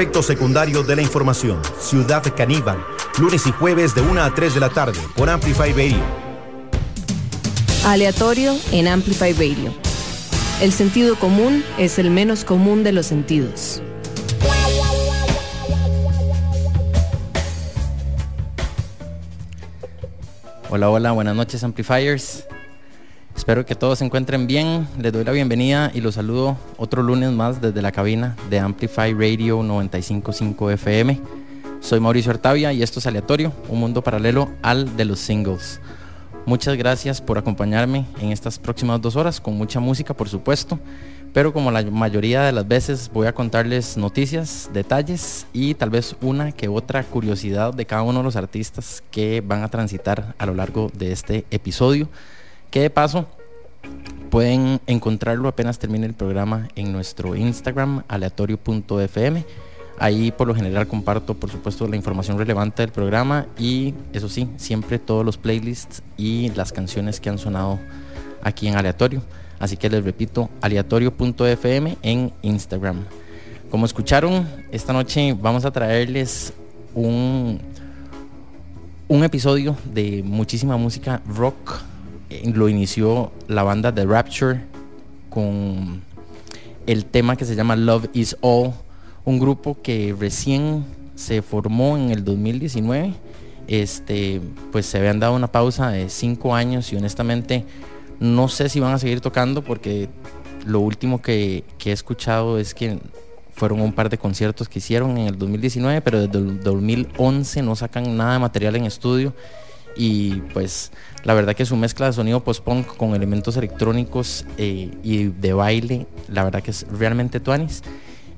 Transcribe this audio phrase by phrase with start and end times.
[0.00, 1.60] Efecto secundario de la información.
[1.78, 2.82] Ciudad Caníbal.
[3.18, 5.98] Lunes y jueves de 1 a 3 de la tarde por Amplify Radio.
[7.84, 9.74] Aleatorio en Amplify Radio.
[10.62, 13.82] El sentido común es el menos común de los sentidos.
[20.70, 22.46] Hola, hola, buenas noches Amplifiers.
[23.40, 24.86] Espero que todos se encuentren bien.
[24.98, 29.14] Les doy la bienvenida y los saludo otro lunes más desde la cabina de Amplify
[29.14, 31.18] Radio 955 FM.
[31.80, 35.80] Soy Mauricio Artavia y esto es Aleatorio, un mundo paralelo al de los singles.
[36.44, 40.78] Muchas gracias por acompañarme en estas próximas dos horas con mucha música, por supuesto.
[41.32, 46.14] Pero como la mayoría de las veces voy a contarles noticias, detalles y tal vez
[46.20, 50.44] una que otra curiosidad de cada uno de los artistas que van a transitar a
[50.44, 52.06] lo largo de este episodio.
[52.70, 53.26] Que de paso
[54.30, 59.44] pueden encontrarlo apenas termine el programa en nuestro Instagram aleatorio.fm.
[59.98, 64.48] Ahí por lo general comparto por supuesto la información relevante del programa y eso sí,
[64.56, 67.78] siempre todos los playlists y las canciones que han sonado
[68.42, 69.20] aquí en aleatorio.
[69.58, 73.04] Así que les repito, aleatorio.fm en Instagram.
[73.70, 76.54] Como escucharon, esta noche vamos a traerles
[76.94, 77.60] un,
[79.08, 81.89] un episodio de muchísima música rock.
[82.30, 84.60] Eh, lo inició la banda The Rapture
[85.28, 86.02] con
[86.86, 88.72] el tema que se llama Love is All,
[89.24, 90.84] un grupo que recién
[91.14, 93.14] se formó en el 2019.
[93.66, 94.40] Este,
[94.72, 97.64] pues se habían dado una pausa de cinco años y honestamente
[98.18, 100.08] no sé si van a seguir tocando porque
[100.66, 102.98] lo último que, he escuchado es que
[103.52, 107.76] fueron un par de conciertos que hicieron en el 2019, pero desde el 2011 no
[107.76, 109.34] sacan nada de material en estudio.
[110.02, 110.92] Y pues
[111.24, 116.06] la verdad que su mezcla de sonido post-punk con elementos electrónicos eh, y de baile,
[116.26, 117.82] la verdad que es realmente tuanis.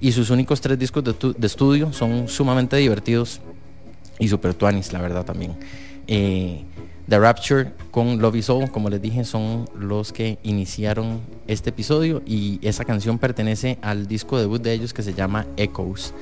[0.00, 3.40] Y sus únicos tres discos de, estudio son sumamente divertidos
[4.18, 5.54] y super tuanis, la verdad también.
[6.08, 6.64] Eh,
[7.08, 12.22] The Rapture con Love Is All, como les dije, son los que iniciaron este episodio
[12.26, 16.12] y esa canción pertenece al disco debut de ellos que se llama Echoes.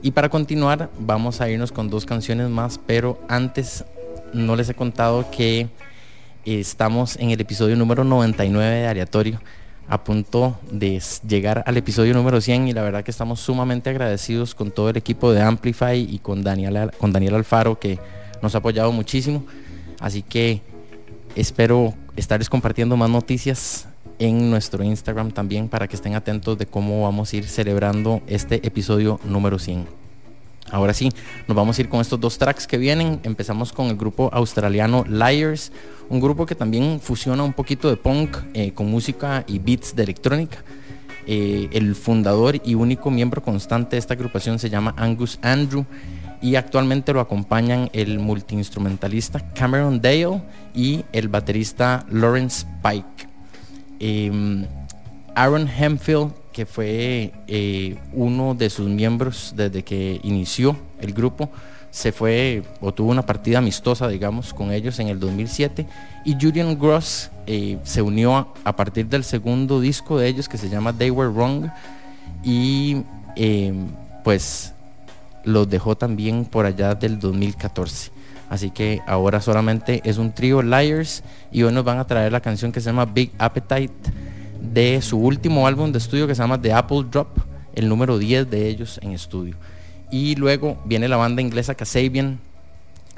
[0.00, 3.84] Y para continuar vamos a irnos con dos canciones más, pero antes
[4.32, 5.68] no les he contado que
[6.44, 9.40] estamos en el episodio número 99 de Aleatorio,
[9.88, 14.54] a punto de llegar al episodio número 100 y la verdad que estamos sumamente agradecidos
[14.54, 17.98] con todo el equipo de Amplify y con Daniel, con Daniel Alfaro que
[18.42, 19.44] nos ha apoyado muchísimo.
[20.00, 20.60] Así que
[21.34, 23.88] espero estarles compartiendo más noticias
[24.18, 28.66] en nuestro Instagram también para que estén atentos de cómo vamos a ir celebrando este
[28.66, 30.07] episodio número 100.
[30.70, 31.10] Ahora sí,
[31.46, 33.20] nos vamos a ir con estos dos tracks que vienen.
[33.22, 35.72] Empezamos con el grupo australiano Liars,
[36.08, 40.02] un grupo que también fusiona un poquito de punk eh, con música y beats de
[40.02, 40.58] electrónica.
[41.26, 45.84] Eh, el fundador y único miembro constante de esta agrupación se llama Angus Andrew
[46.40, 50.42] y actualmente lo acompañan el multiinstrumentalista Cameron Dale
[50.74, 53.28] y el baterista Lawrence Pike.
[54.00, 54.66] Em,
[55.34, 61.50] Aaron Hemfield, que fue eh, uno de sus miembros desde que inició el grupo,
[61.92, 65.86] se fue o tuvo una partida amistosa, digamos, con ellos en el 2007.
[66.24, 70.68] Y Julian Gross eh, se unió a, partir del segundo disco de ellos que se
[70.68, 71.70] llama They Were Wrong.
[72.42, 73.04] Y
[73.36, 73.86] em,
[74.24, 74.74] pues
[75.44, 78.10] los dejó también por allá del 2014.
[78.50, 81.22] Así que ahora solamente es un trío Liars
[81.52, 83.94] y hoy nos van a traer la canción que se llama Big Appetite
[84.60, 87.28] de su último álbum de estudio que se llama The Apple Drop,
[87.74, 89.56] el número 10 de ellos en estudio.
[90.10, 92.38] Y luego viene la banda inglesa Kasabian,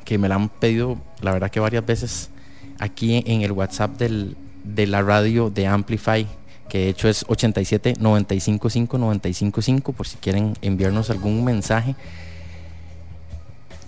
[0.05, 2.31] que me la han pedido la verdad que varias veces
[2.79, 6.27] aquí en el WhatsApp de la radio de Amplify,
[6.69, 11.95] que de hecho es 87 95 5 95 5 por si quieren enviarnos algún mensaje.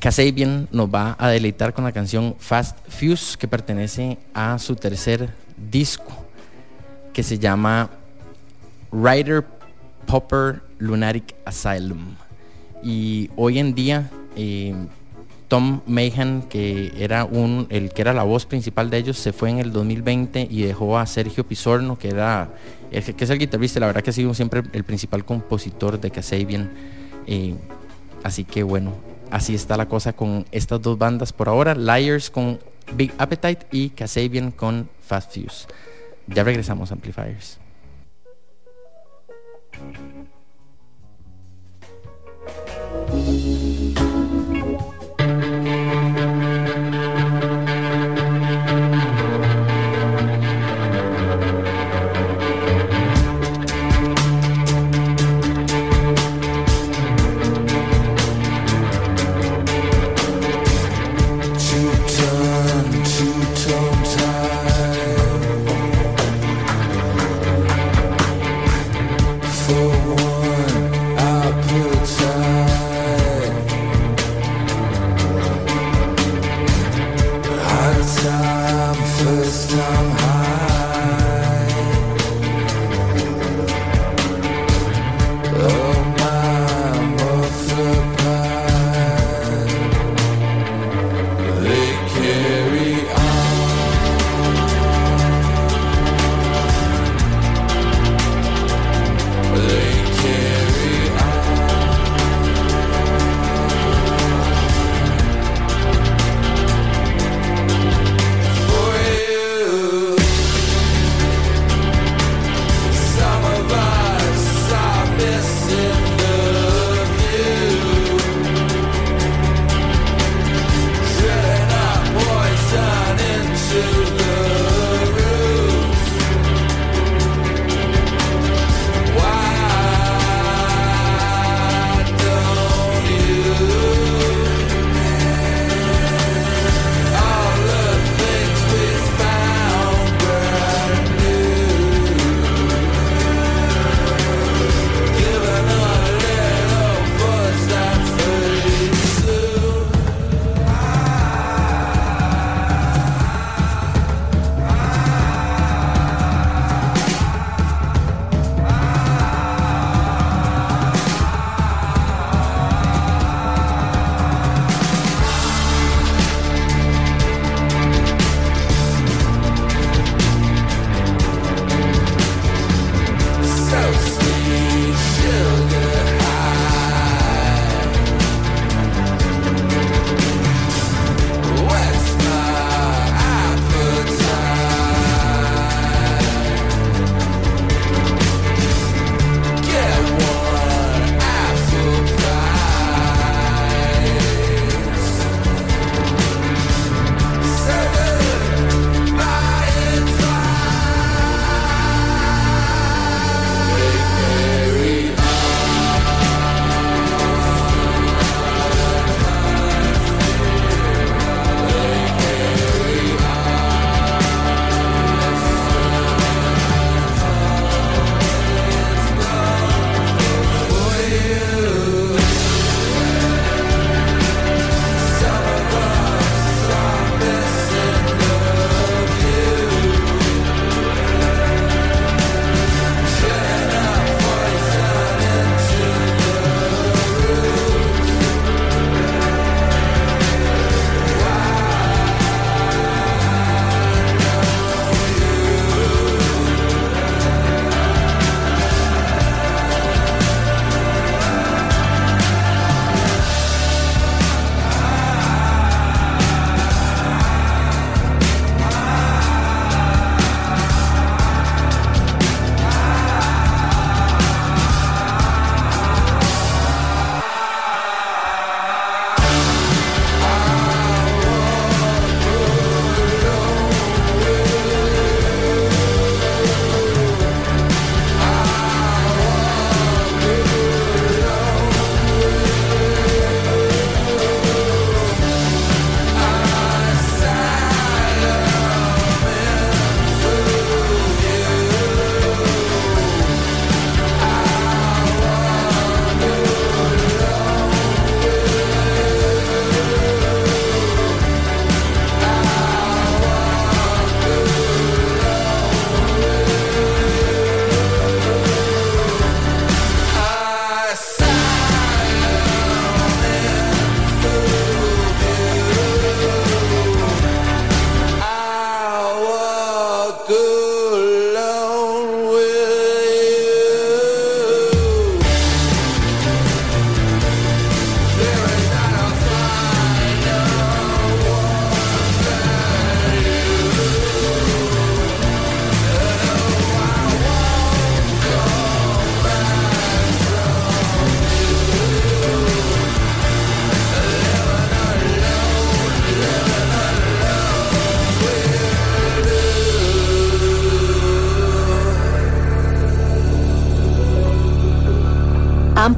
[0.01, 5.33] Kasabian nos va a deleitar con la canción Fast Fuse que pertenece a su tercer
[5.71, 6.22] disco
[7.13, 7.91] que se llama
[8.93, 9.45] Rider
[10.07, 12.15] Popper Lunatic Asylum.
[12.83, 14.75] Y hoy en día eh,
[15.53, 19.51] Tom Mayhan, que era un, el que era la voz principal de ellos, se fue
[19.51, 22.49] en el 2020 y dejó a Sergio Pisorno, que era
[22.91, 26.71] que es el guitarrista, la verdad que ha sido siempre el principal compositor de Kasabian.
[27.27, 27.55] Eh,
[28.23, 28.95] así que bueno,
[29.31, 32.59] así está la cosa con estas dos bandas por ahora, Liars con
[32.97, 35.67] Big Appetite y Kasabian con Fast Fuse.
[36.27, 37.59] Ya regresamos Amplifiers.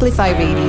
[0.05, 0.64] Amplify Radio.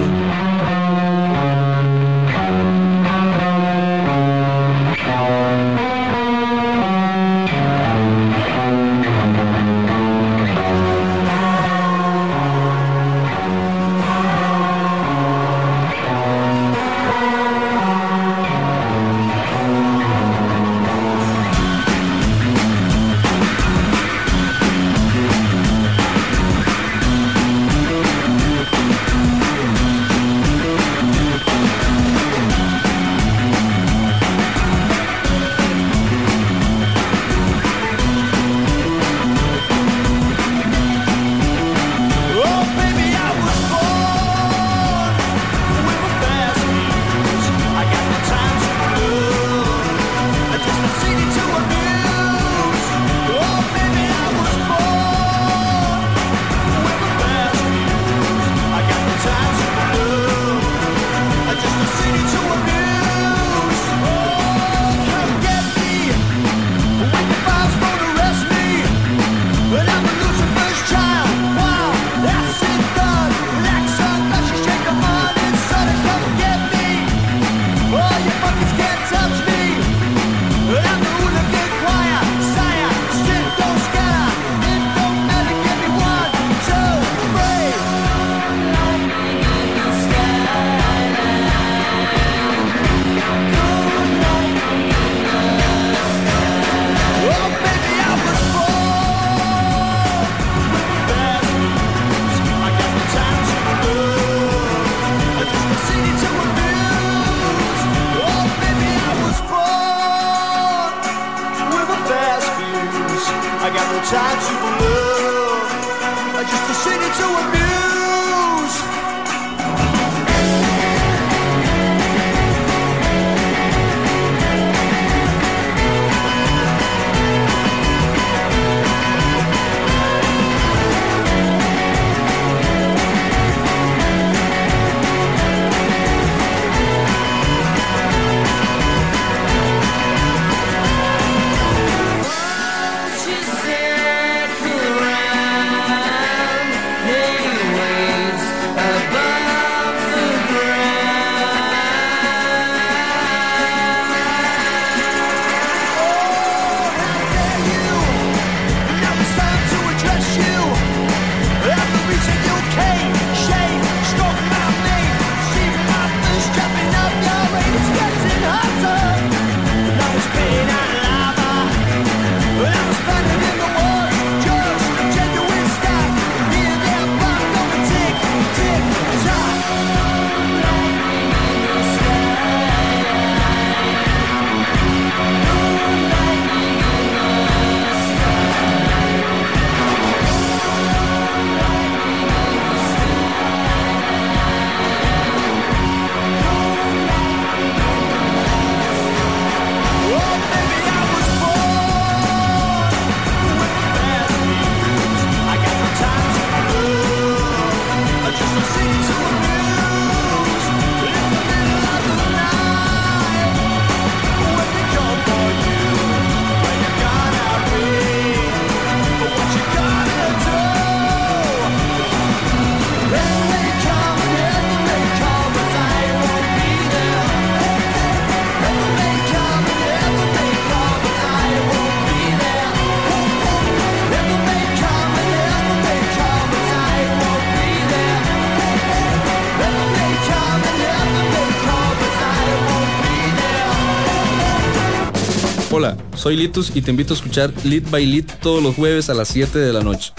[246.26, 249.28] Soy Litus y te invito a escuchar Lead by Lead todos los jueves a las
[249.28, 250.12] 7 de la noche.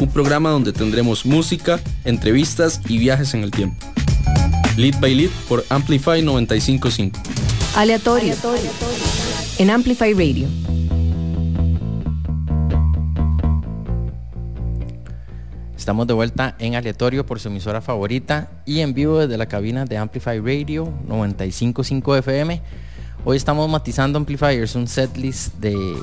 [0.00, 3.76] Un programa donde tendremos música, entrevistas y viajes en el tiempo.
[4.78, 7.20] Lead by Lead por Amplify 955.
[7.76, 8.34] Aleatorio.
[9.58, 10.48] En Amplify Radio.
[15.76, 19.84] Estamos de vuelta en aleatorio por su emisora favorita y en vivo desde la cabina
[19.84, 22.62] de Amplify Radio 955 FM
[23.24, 25.96] Hoy estamos matizando Amplifiers, un setlist de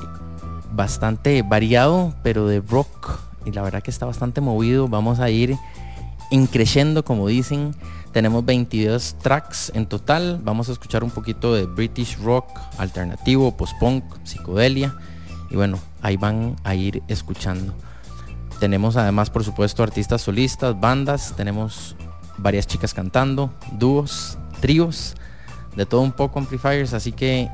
[0.72, 3.20] bastante variado, pero de rock.
[3.44, 4.88] Y la verdad que está bastante movido.
[4.88, 5.54] Vamos a ir
[6.30, 7.74] increciendo, como dicen.
[8.12, 10.40] Tenemos 22 tracks en total.
[10.42, 14.96] Vamos a escuchar un poquito de British rock, alternativo, post-punk, psicodelia.
[15.50, 17.74] Y bueno, ahí van a ir escuchando.
[18.60, 21.34] Tenemos además, por supuesto, artistas solistas, bandas.
[21.36, 21.96] Tenemos
[22.38, 25.16] varias chicas cantando, dúos, tríos,
[25.76, 27.48] de todo un poco amplifiers, así que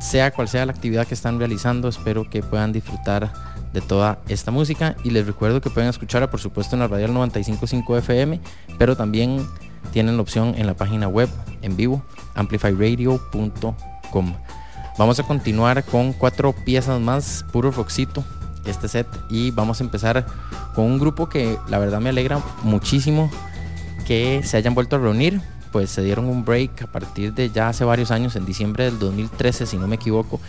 [0.00, 3.32] sea cual sea la actividad que están realizando, espero que puedan disfrutar
[3.72, 7.08] de toda esta música y les recuerdo que pueden escucharla por supuesto en la radio
[7.08, 8.40] 955 FM,
[8.78, 9.46] pero también
[9.92, 11.28] tienen la opción en la página web
[11.62, 12.02] en vivo
[12.34, 14.34] amplifyradio.com.
[14.98, 18.22] Vamos a continuar con cuatro piezas más, puro rockcito
[18.66, 20.26] este set y vamos a empezar
[20.74, 23.30] con un grupo que la verdad me alegra muchísimo
[24.06, 25.40] que se hayan vuelto a reunir
[25.72, 28.98] pues se dieron un break a partir de ya hace varios años, en diciembre del
[28.98, 30.40] 2013 si no me equivoco,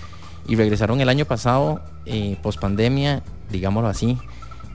[0.47, 4.19] y regresaron el año pasado, eh, post pandemia, digámoslo así,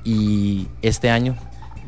[0.02, 1.36] y este año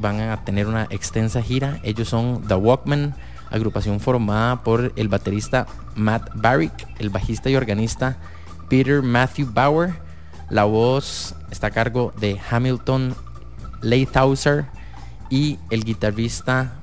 [0.00, 1.80] van a tener una extensa gira.
[1.82, 3.14] Ellos son The Walkman,
[3.50, 8.18] agrupación formada por el baterista Matt Barrick, el bajista y organista
[8.68, 9.94] Peter Matthew Bauer,
[10.48, 13.14] la voz está a cargo de Hamilton
[13.82, 14.66] Leithauser
[15.28, 16.79] y el guitarrista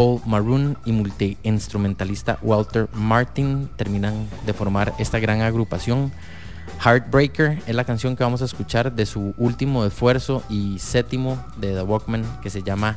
[0.00, 6.10] Paul Maroon y multiinstrumentalista Walter Martin terminan de formar esta gran agrupación.
[6.82, 11.74] Heartbreaker es la canción que vamos a escuchar de su último esfuerzo y séptimo de
[11.74, 12.96] The Walkman que se llama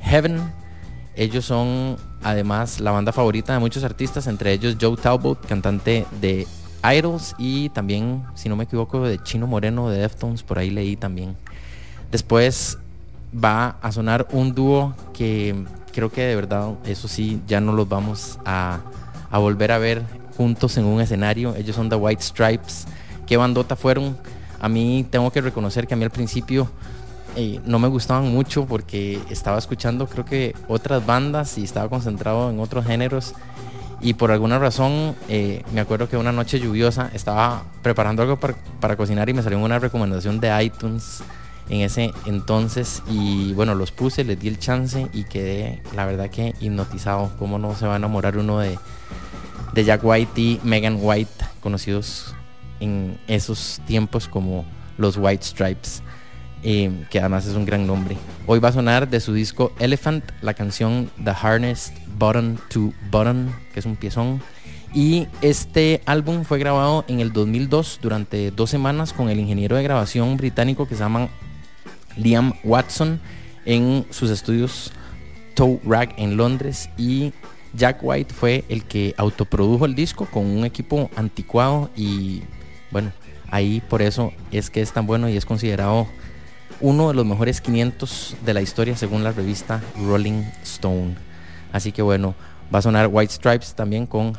[0.00, 0.40] Heaven.
[1.14, 6.44] Ellos son además la banda favorita de muchos artistas, entre ellos Joe Talbot, cantante de
[6.82, 10.96] Idols y también, si no me equivoco, de Chino Moreno de Deftones, por ahí leí
[10.96, 11.36] también.
[12.10, 12.78] Después
[13.32, 15.54] va a sonar un dúo que
[15.96, 18.80] creo que de verdad, eso sí, ya no los vamos a,
[19.32, 20.02] volver a ver
[20.36, 21.56] juntos en un escenario.
[21.56, 22.84] Ellos son The White Stripes.
[23.26, 24.14] ¿Qué bandota fueron?
[24.60, 26.68] A mí tengo que reconocer que a mí al principio
[27.34, 32.50] eh, no me gustaban mucho porque estaba escuchando creo que otras bandas y estaba concentrado
[32.50, 33.32] en otros géneros.
[34.02, 38.54] Y por alguna razón, eh, me acuerdo que una noche lluviosa estaba preparando algo para,
[38.80, 41.22] para cocinar y me salió una recomendación de iTunes
[41.68, 46.30] en ese entonces y bueno, los puse, les di el chance y quedé la verdad
[46.30, 47.32] que hipnotizado.
[47.38, 48.78] ¿Cómo no se va a enamorar uno de,
[49.74, 52.34] de Jack White y Megan White, conocidos
[52.80, 54.64] en esos tiempos como
[54.98, 56.02] los White Stripes?
[56.62, 58.16] Eh, que además es un gran nombre.
[58.46, 63.54] Hoy va a sonar de su disco Elephant la canción The Harnessed Button to Button,
[63.72, 64.40] que es un piezón.
[64.94, 69.82] Y este álbum fue grabado en el 2002 durante dos semanas con el ingeniero de
[69.82, 71.28] grabación británico que se llama
[72.16, 73.20] Liam Watson
[73.64, 74.92] en sus estudios
[75.54, 77.32] Toe Rag en Londres y
[77.74, 82.42] Jack White fue el que autoprodujo el disco con un equipo anticuado y
[82.90, 83.12] bueno,
[83.50, 86.06] ahí por eso es que es tan bueno y es considerado
[86.80, 91.14] uno de los mejores 500 de la historia según la revista Rolling Stone.
[91.72, 92.34] Así que bueno,
[92.74, 94.34] va a sonar White Stripes también con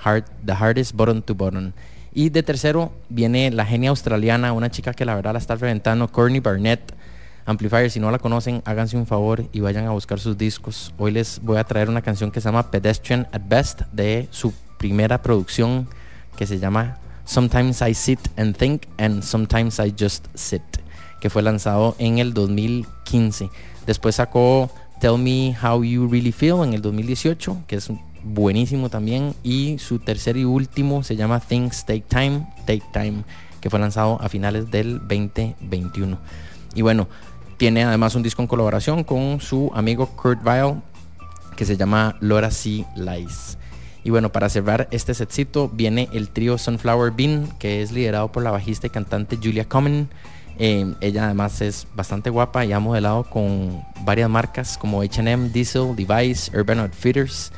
[0.45, 1.73] The Hardest Button to Button.
[2.13, 6.07] Y de tercero viene la genia australiana, una chica que la verdad la está reventando,
[6.07, 6.93] Courtney Barnett
[7.47, 10.93] Amplifier, si no la conocen, háganse un favor y vayan a buscar sus discos.
[10.97, 14.53] Hoy les voy a traer una canción que se llama Pedestrian at Best de su
[14.77, 15.87] primera producción
[16.35, 20.61] que se llama Sometimes I Sit and Think and Sometimes I Just Sit,
[21.21, 23.49] que fue lanzado en el 2015.
[23.85, 27.89] Después sacó Tell Me How You Really Feel en el 2018, que es
[28.25, 29.33] buenísimo también.
[29.41, 33.23] Y su tercer y último se llama Things Take Time, Take Time,
[33.61, 36.17] que fue lanzado a finales del 2021.
[36.75, 37.07] Y bueno,
[37.57, 40.75] tiene además un disco en colaboración con su amigo Kurt Vile
[41.55, 42.85] que se llama Laura C.
[42.95, 43.57] Lies.
[44.03, 48.43] Y bueno, para cerrar este setcito viene el trío Sunflower Bean, que es liderado por
[48.43, 50.07] la bajista y cantante Julia Common.
[50.59, 55.95] Eh, ella además es bastante guapa y ha modelado con varias marcas como HM, Diesel,
[55.95, 57.51] Device, Urban Outfitters.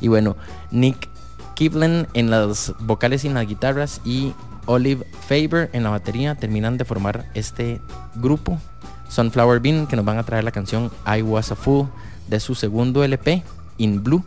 [0.00, 0.36] Y bueno,
[0.70, 1.08] Nick
[1.54, 4.34] Kivlen en las vocales y en las guitarras y
[4.66, 7.80] Olive Faber en la batería terminan de formar este
[8.16, 8.58] grupo
[9.08, 11.88] Sunflower Bean, que nos van a traer la canción I Was a Fool
[12.28, 13.42] de su segundo LP,
[13.78, 14.24] In Blue.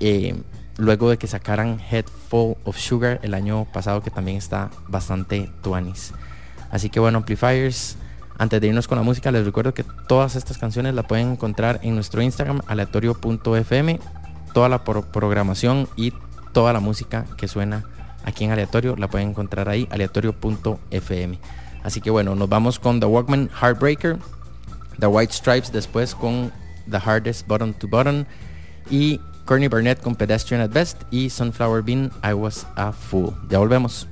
[0.00, 0.34] Eh,
[0.76, 5.50] luego de que sacaran Head Full of Sugar el año pasado, que también está bastante
[5.62, 6.12] tuanis.
[6.70, 7.96] Así que bueno, Amplifiers,
[8.38, 11.80] antes de irnos con la música, les recuerdo que todas estas canciones las pueden encontrar
[11.82, 14.00] en nuestro Instagram, aleatorio.fm.
[14.54, 16.12] Toda la programación y
[16.52, 17.84] toda la música que suena
[18.24, 21.38] aquí en aleatorio la pueden encontrar ahí, aleatorio.fm.
[21.82, 24.18] Así que bueno, nos vamos con The Walkman Heartbreaker,
[24.98, 26.52] The White Stripes después con
[26.90, 28.26] The Hardest Button to Button
[28.90, 33.34] y Courtney Burnett con Pedestrian at Best y Sunflower Bean I Was a Fool.
[33.48, 34.06] Ya volvemos.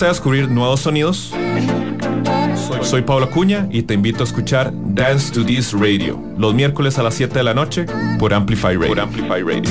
[0.00, 1.30] Gusta descubrir nuevos sonidos?
[2.80, 7.02] Soy, Pablo Cuña y te invito a escuchar Dance to This Radio los miércoles a
[7.02, 7.84] las 7 de la noche
[8.18, 8.88] por Amplify Radio.
[8.88, 9.70] Por Amplify Radio.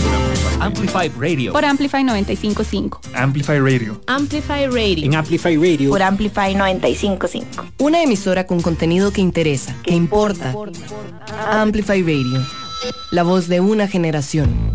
[0.59, 1.51] Amplify Radio.
[1.51, 3.01] Por Amplify 955.
[3.15, 3.99] Amplify Radio.
[4.05, 5.05] Amplify Radio.
[5.05, 5.89] En Amplify Radio.
[5.89, 7.65] Por Amplify 955.
[7.79, 10.53] Una emisora con contenido que interesa, que importa.
[11.49, 12.45] Amplify Radio.
[13.09, 14.68] La voz de una generación.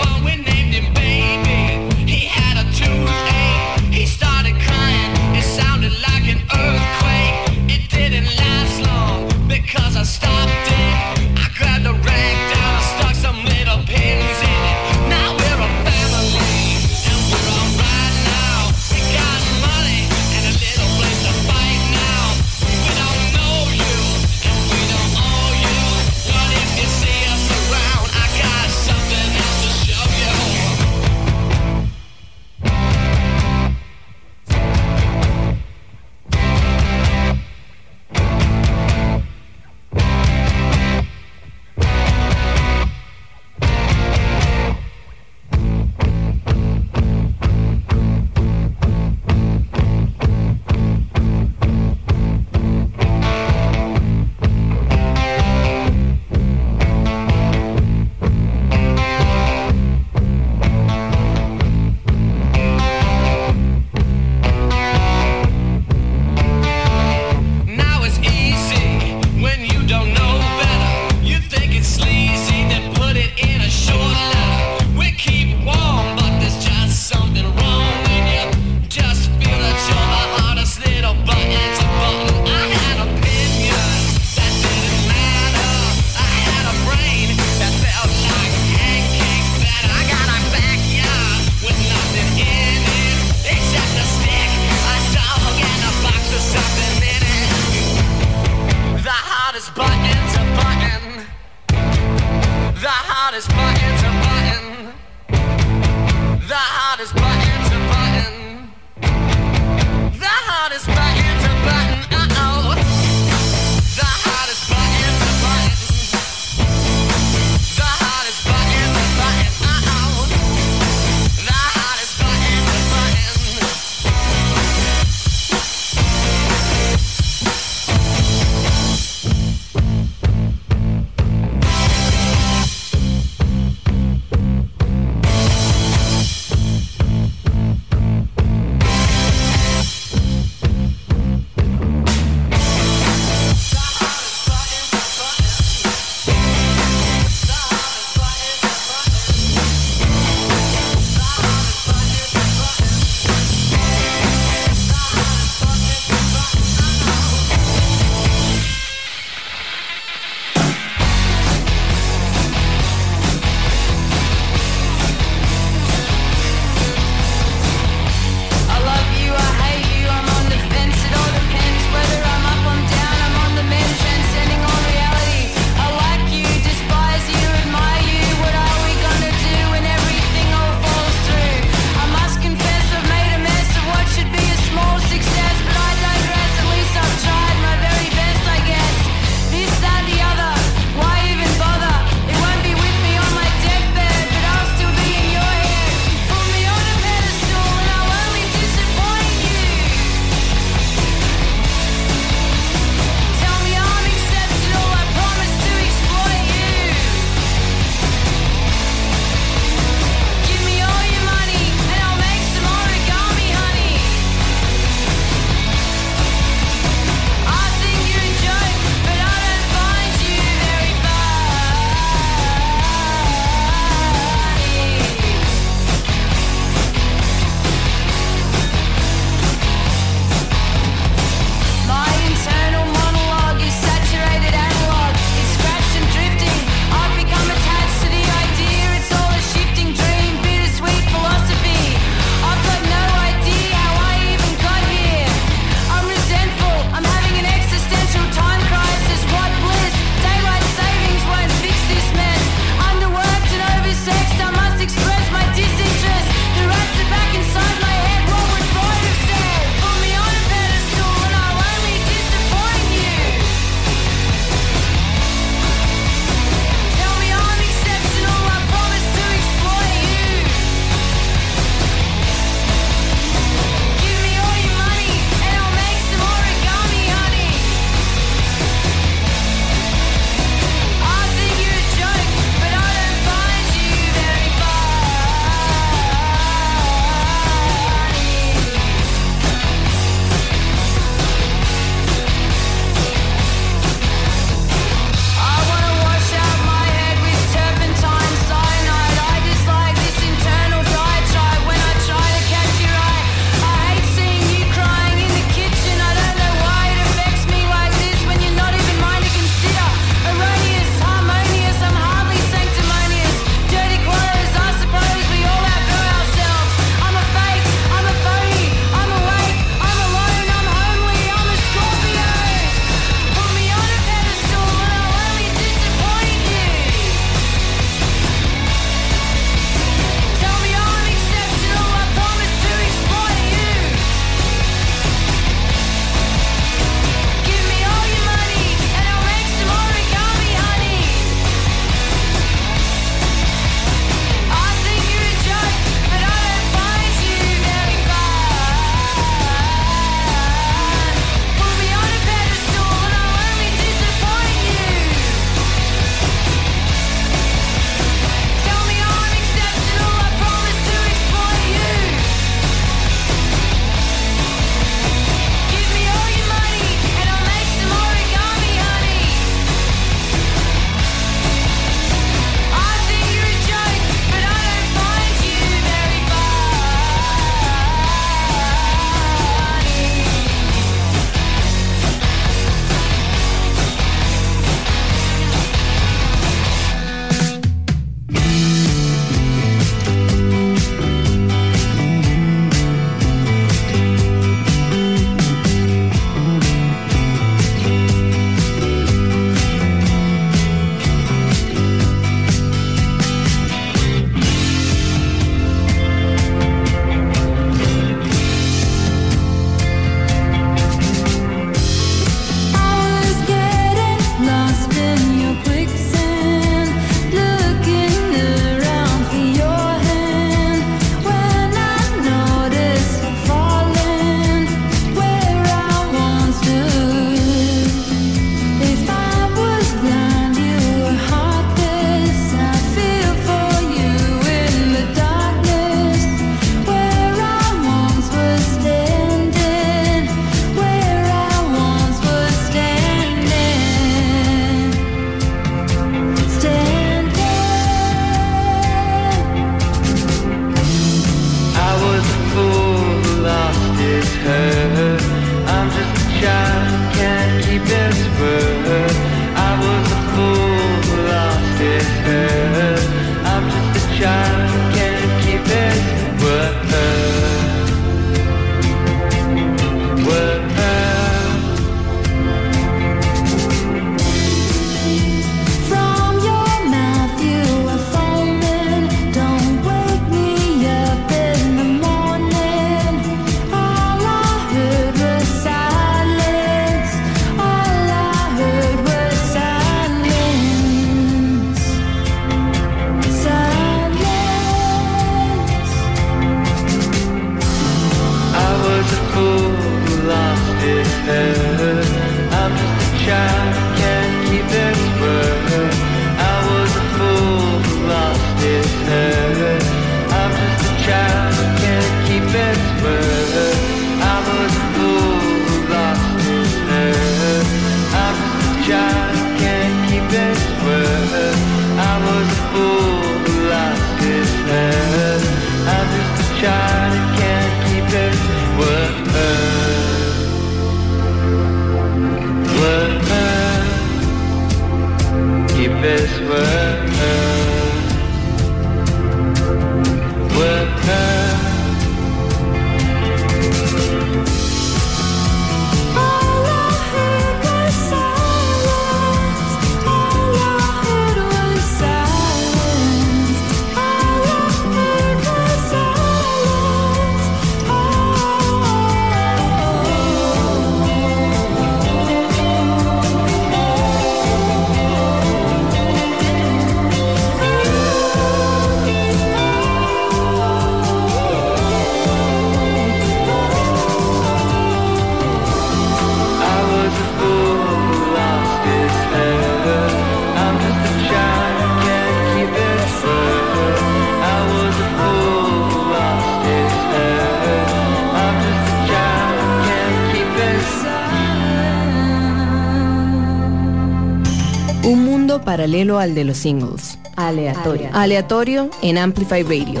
[595.76, 597.18] Paralelo al de los singles.
[597.36, 598.08] Aleatorio.
[598.14, 600.00] Aleatorio en Amplify Radio.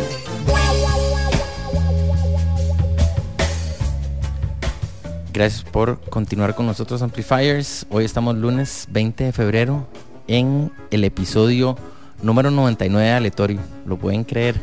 [5.34, 7.84] Gracias por continuar con nosotros Amplifiers.
[7.90, 9.86] Hoy estamos lunes 20 de febrero
[10.28, 11.76] en el episodio
[12.22, 13.60] número 99 de Aleatorio.
[13.84, 14.58] ¿Lo pueden creer?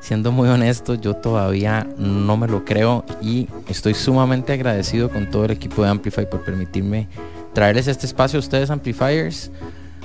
[0.00, 5.44] Siendo muy honesto, yo todavía no me lo creo y estoy sumamente agradecido con todo
[5.44, 7.08] el equipo de Amplify por permitirme
[7.52, 9.50] traerles este espacio a ustedes Amplifiers.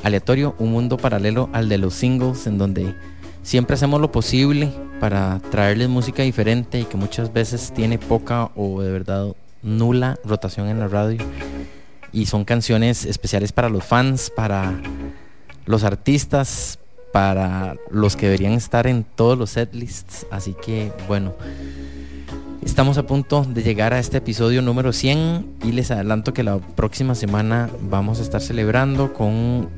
[0.04, 2.96] Aleatorio, un mundo paralelo al de los singles en donde
[3.44, 8.82] siempre hacemos lo posible para traerles música diferente y que muchas veces tiene poca o
[8.82, 9.28] de verdad
[9.62, 11.24] nula rotación en la radio.
[12.12, 14.74] Y son canciones especiales para los fans, para
[15.66, 16.80] los artistas,
[17.14, 20.26] para los que deberían estar en todos los setlists.
[20.32, 21.36] Así que bueno,
[22.66, 26.58] estamos a punto de llegar a este episodio número 100 y les adelanto que la
[26.58, 29.70] próxima semana vamos a estar celebrando con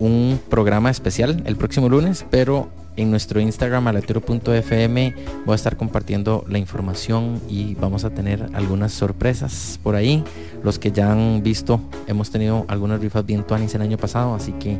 [0.00, 5.14] un programa especial el próximo lunes, pero en nuestro Instagram alatero.fm
[5.46, 10.24] voy a estar compartiendo la información y vamos a tener algunas sorpresas por ahí.
[10.64, 14.52] Los que ya han visto, hemos tenido algunas rifas bien tuanis el año pasado, así
[14.52, 14.78] que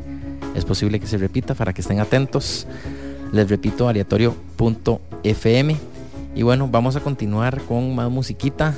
[0.54, 2.66] es posible que se repita para que estén atentos.
[3.32, 5.76] Les repito, aleatorio.fm.
[6.34, 8.74] Y bueno, vamos a continuar con más musiquita.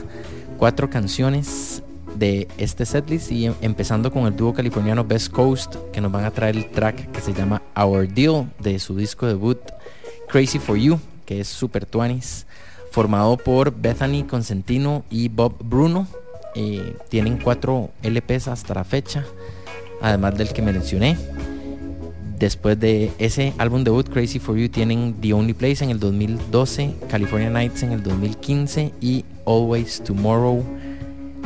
[0.59, 1.83] Cuatro canciones
[2.17, 6.25] de este setlist y em- empezando con el dúo californiano Best Coast que nos van
[6.25, 9.59] a traer el track que se llama Our Deal de su disco debut
[10.29, 12.47] Crazy for You que es super tuanis
[12.91, 16.07] formado por Bethany Consentino y Bob Bruno.
[16.55, 19.25] Eh, tienen cuatro LPs hasta la fecha
[20.03, 21.17] además del que mencioné.
[22.39, 26.95] Después de ese álbum debut Crazy for You tienen The Only Place en el 2012
[27.09, 30.65] California Nights en el 2015 y Always Tomorrow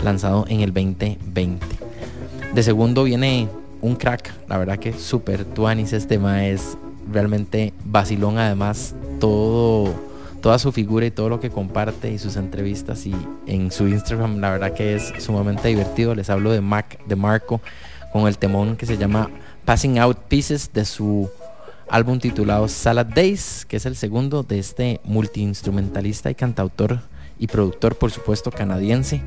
[0.03, 1.67] lanzado en el 2020.
[2.55, 3.49] De segundo viene
[3.81, 6.77] un crack, la verdad que super tuanis este tema es
[7.11, 9.95] realmente vacilón además todo
[10.41, 13.15] toda su figura y todo lo que comparte y sus entrevistas y
[13.47, 16.15] en su Instagram la verdad que es sumamente divertido.
[16.15, 17.61] Les hablo de Mac de Marco
[18.13, 19.29] con el temón que se llama
[19.65, 21.29] Passing Out Pieces de su
[21.89, 27.01] álbum titulado Salad Days, que es el segundo de este multiinstrumentalista y cantautor
[27.41, 29.23] y productor por supuesto canadiense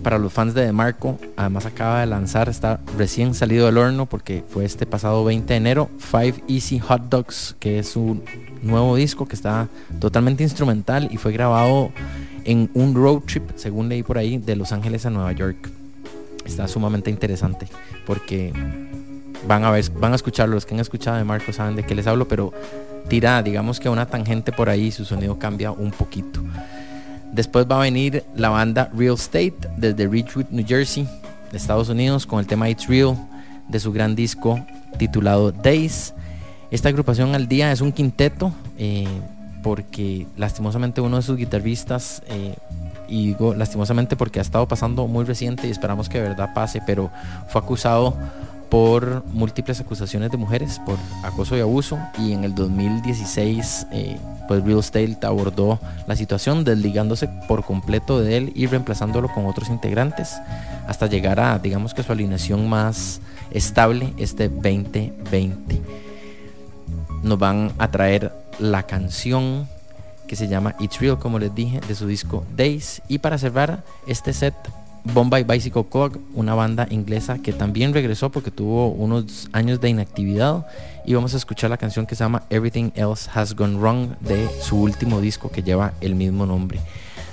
[0.00, 1.18] para los fans de DeMarco.
[1.36, 5.56] Además acaba de lanzar, está recién salido del horno porque fue este pasado 20 de
[5.56, 8.22] enero, Five Easy Hot Dogs, que es un
[8.62, 9.68] nuevo disco que está
[10.00, 11.90] totalmente instrumental y fue grabado
[12.44, 15.70] en un road trip, según leí por ahí, de Los Ángeles a Nueva York.
[16.44, 17.68] Está sumamente interesante
[18.06, 18.52] porque
[19.46, 20.54] van a ver, van a escucharlo.
[20.54, 22.52] Los que han escuchado de Marco saben de qué les hablo, pero
[23.08, 26.40] tira, digamos que una tangente por ahí, su sonido cambia un poquito.
[27.32, 31.08] Después va a venir la banda Real State desde Ridgewood, New Jersey,
[31.52, 33.16] Estados Unidos, con el tema It's Real
[33.68, 34.58] de su gran disco
[34.98, 36.12] titulado Days.
[36.70, 39.06] Esta agrupación al día es un quinteto eh,
[39.62, 42.54] porque lastimosamente uno de sus guitarristas, eh,
[43.08, 46.80] y digo lastimosamente porque ha estado pasando muy reciente y esperamos que de verdad pase,
[46.86, 47.10] pero
[47.48, 48.16] fue acusado
[48.70, 54.16] por múltiples acusaciones de mujeres por acoso y abuso y en el 2016 eh,
[54.48, 59.68] pues Real Estate abordó la situación desligándose por completo de él y reemplazándolo con otros
[59.68, 60.36] integrantes
[60.86, 65.82] hasta llegar a digamos que su alineación más estable este 2020
[67.22, 69.68] nos van a traer la canción
[70.30, 73.02] que se llama It's Real como les dije de su disco Days.
[73.08, 74.54] Y para cerrar este set
[75.04, 80.66] Bombay Bicycle Club, una banda inglesa que también regresó porque tuvo unos años de inactividad.
[81.06, 84.48] Y vamos a escuchar la canción que se llama Everything Else Has Gone Wrong de
[84.60, 86.80] su último disco que lleva el mismo nombre.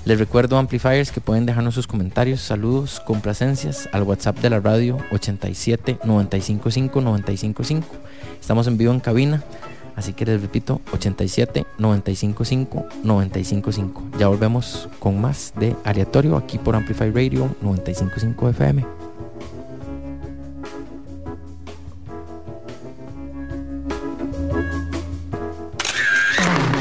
[0.05, 4.97] Les recuerdo Amplifiers que pueden dejarnos sus comentarios, saludos, complacencias al WhatsApp de la radio
[5.11, 7.87] 87 955 955.
[8.39, 9.43] Estamos en vivo en cabina.
[9.97, 14.03] Así que les repito, 87 955 955.
[14.19, 18.85] Ya volvemos con más de aleatorio aquí por Amplify Radio 955 FM.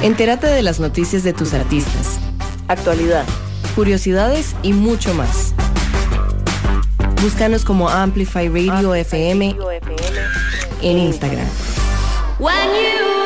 [0.02, 2.18] Entérate de las noticias de tus artistas,
[2.68, 3.24] Actualidad.
[3.74, 5.54] curiosidades y mucho más.
[7.22, 9.56] Búscanos como Amplify Radio FM
[10.82, 11.46] en Instagram.
[12.38, 13.25] When you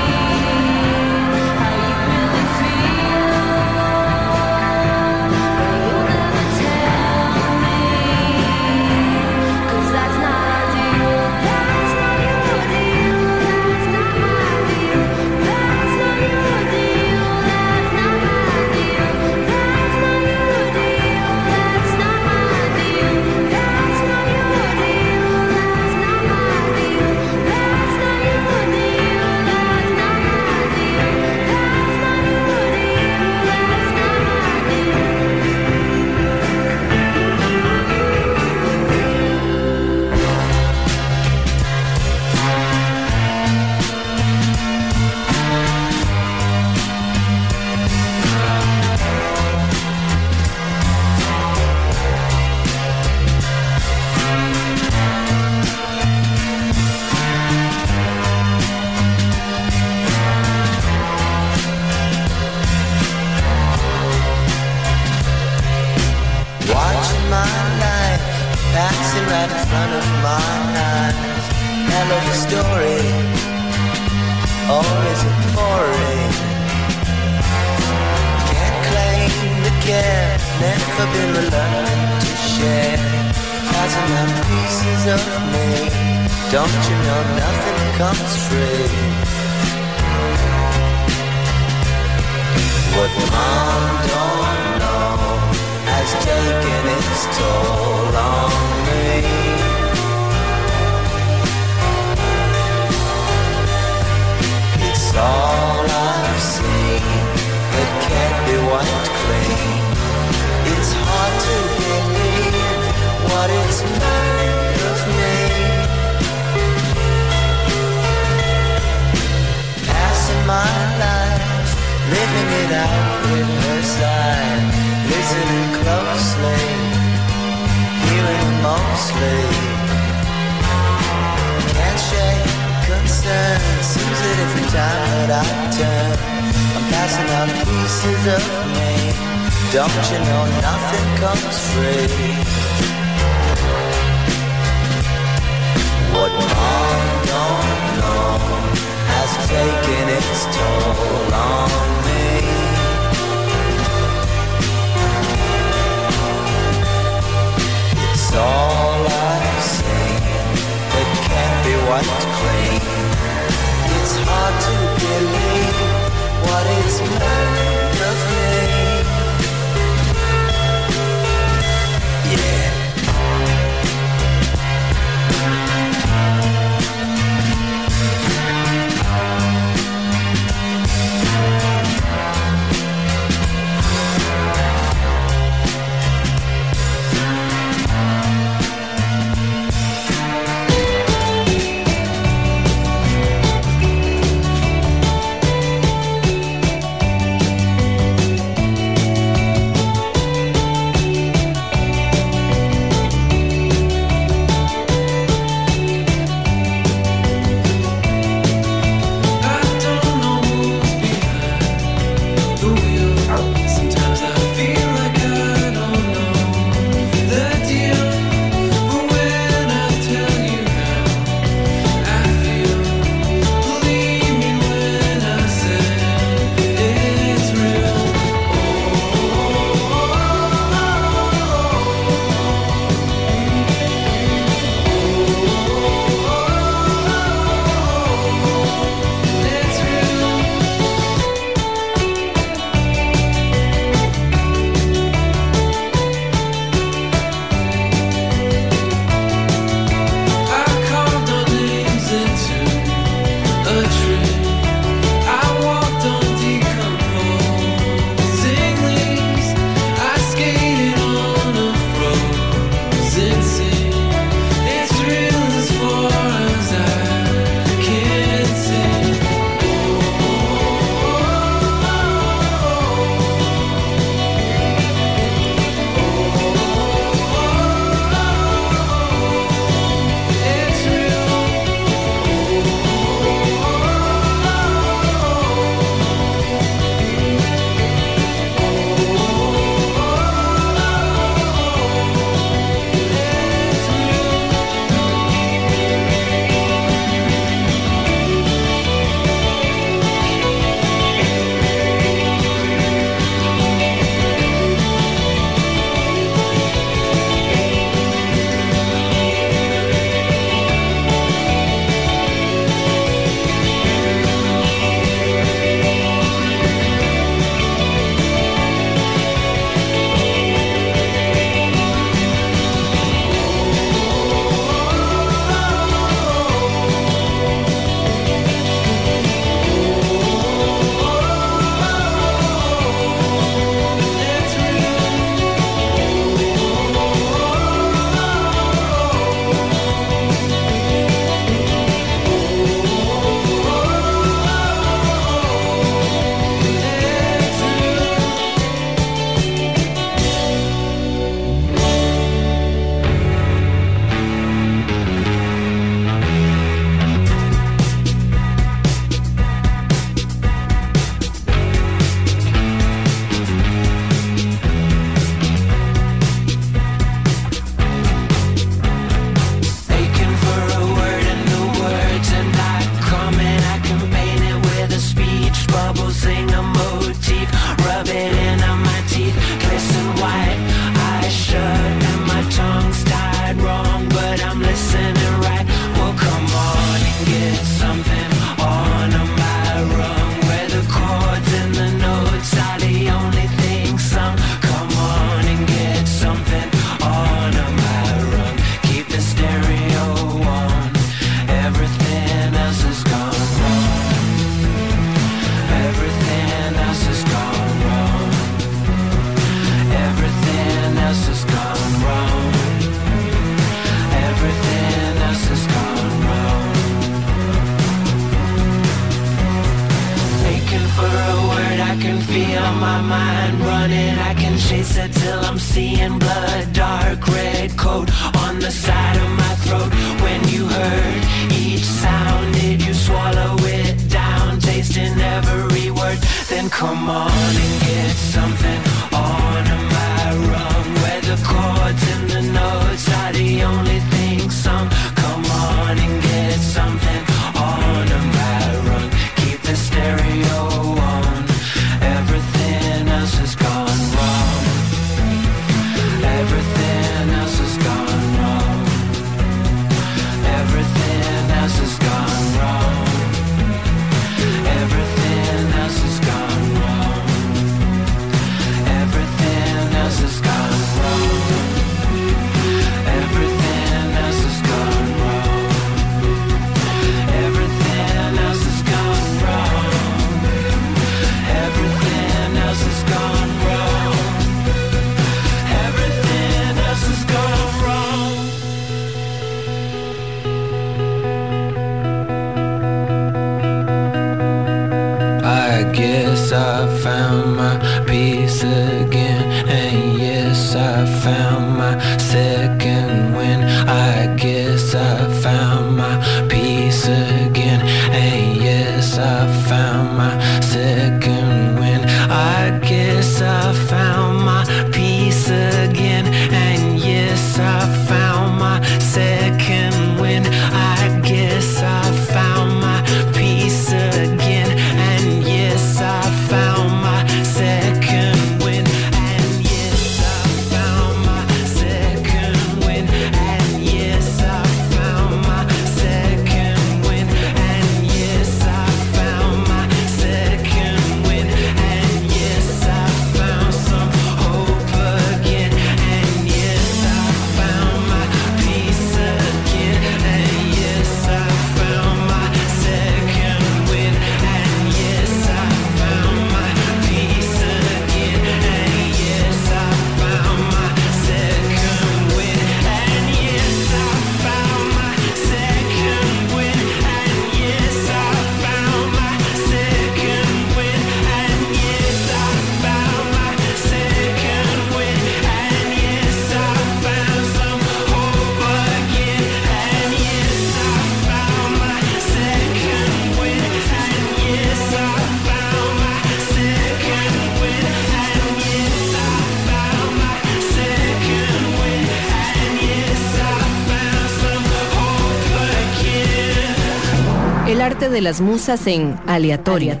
[598.32, 600.00] las musas en aleatorio.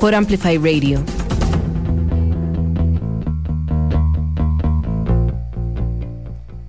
[0.00, 1.02] Por Amplify Radio.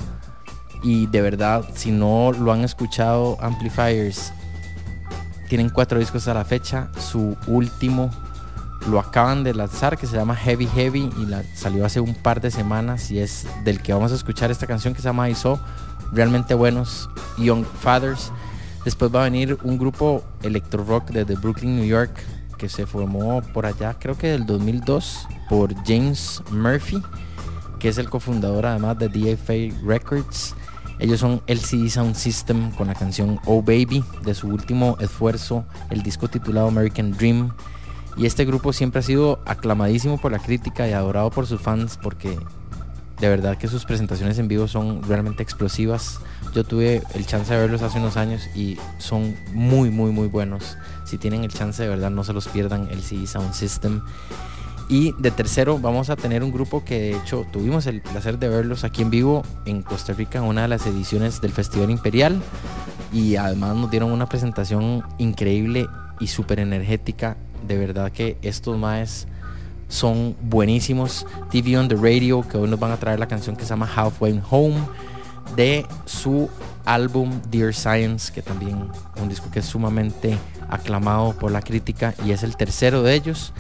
[0.82, 4.32] Y de verdad, si no lo han escuchado, Amplifiers,
[5.50, 6.90] tienen cuatro discos a la fecha.
[7.00, 8.10] Su último
[8.88, 12.40] lo acaban de lanzar, que se llama Heavy Heavy, y la, salió hace un par
[12.40, 13.12] de semanas.
[13.12, 15.60] Y es del que vamos a escuchar esta canción que se llama I Saw.
[16.12, 18.32] Realmente buenos, Young Fathers.
[18.86, 22.12] Después va a venir un grupo electro rock desde Brooklyn, New York,
[22.58, 27.02] que se formó por allá, creo que del 2002, por James Murphy,
[27.80, 30.56] que es el cofundador además de DFA Records.
[31.00, 36.04] Ellos son LCD Sound System con la canción Oh Baby de su último esfuerzo, el
[36.04, 37.54] disco titulado American Dream.
[38.18, 41.98] Y este grupo siempre ha sido aclamadísimo por la crítica y adorado por sus fans
[42.02, 42.38] porque
[43.20, 46.20] de verdad que sus presentaciones en vivo son realmente explosivas.
[46.54, 50.78] Yo tuve el chance de verlos hace unos años y son muy, muy, muy buenos.
[51.06, 54.02] Si tienen el chance de verdad, no se los pierdan, el CD Sound System.
[54.90, 58.50] Y de tercero vamos a tener un grupo que de hecho tuvimos el placer de
[58.50, 62.42] verlos aquí en vivo en Costa Rica en una de las ediciones del Festival Imperial.
[63.14, 65.88] Y además nos dieron una presentación increíble
[66.20, 67.38] y súper energética.
[67.68, 69.28] De verdad que estos maes
[69.90, 71.28] son buenísimos.
[71.52, 73.88] TV on the Radio, que hoy nos van a traer la canción que se llama
[73.96, 74.80] Halfway Home
[75.56, 76.50] de su
[76.86, 78.88] álbum Dear Science, que también
[79.22, 80.36] un disco que es sumamente
[80.68, 83.54] aclamado por la crítica y es el tercero de ellos.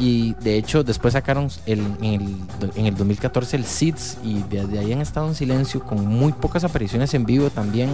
[0.00, 2.36] Y de hecho después sacaron el- en, el,
[2.76, 6.62] en el 2014 el Seeds y desde ahí han estado en silencio con muy pocas
[6.64, 7.90] apariciones en vivo también.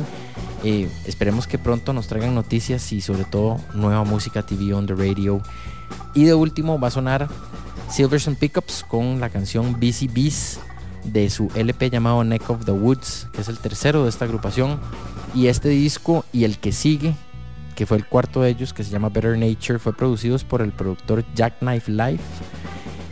[0.63, 4.95] Eh, esperemos que pronto nos traigan noticias y sobre todo nueva música TV on the
[4.95, 5.41] radio.
[6.15, 7.29] Y de último va a sonar
[7.91, 10.61] Silverson Pickups con la canción Busy Bees
[11.05, 14.79] de su LP llamado Neck of the Woods, que es el tercero de esta agrupación.
[15.35, 17.15] Y este disco y el que sigue,
[17.75, 20.73] que fue el cuarto de ellos, que se llama Better Nature, fue producidos por el
[20.73, 22.25] productor Jackknife Life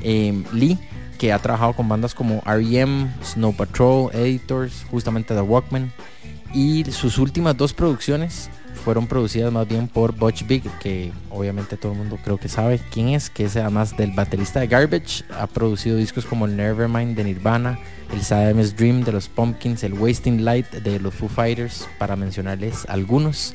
[0.03, 0.79] eh, Lee,
[1.19, 5.93] que ha trabajado con bandas como REM, Snow Patrol, Editors, justamente The Walkman.
[6.55, 8.51] Y sus últimas dos producciones
[8.85, 12.81] fueron producidas más bien por Butch Big, que obviamente todo el mundo creo que sabe
[12.91, 17.17] quién es, que es además del baterista de Garbage, ha producido discos como el Nevermind
[17.17, 17.79] de Nirvana,
[18.13, 22.85] el Siamese Dream de los Pumpkins, el Wasting Light de los Foo Fighters, para mencionarles
[22.89, 23.55] algunos.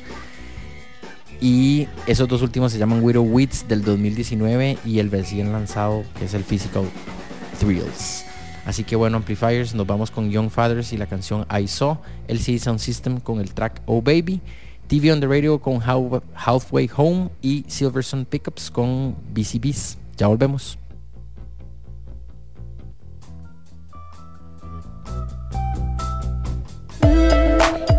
[1.40, 6.24] Y esos dos últimos se llaman Widow Weeds del 2019 y el recién lanzado que
[6.24, 6.84] es el Physical
[7.60, 8.24] Thrills.
[8.66, 12.40] Así que bueno, Amplifiers, nos vamos con Young Fathers y la canción I Saw, el
[12.40, 14.40] CD Sound System con el track Oh Baby,
[14.88, 19.96] TV on the Radio con Halfway Home y Silverson Pickups con BCBs.
[20.16, 20.78] Ya volvemos.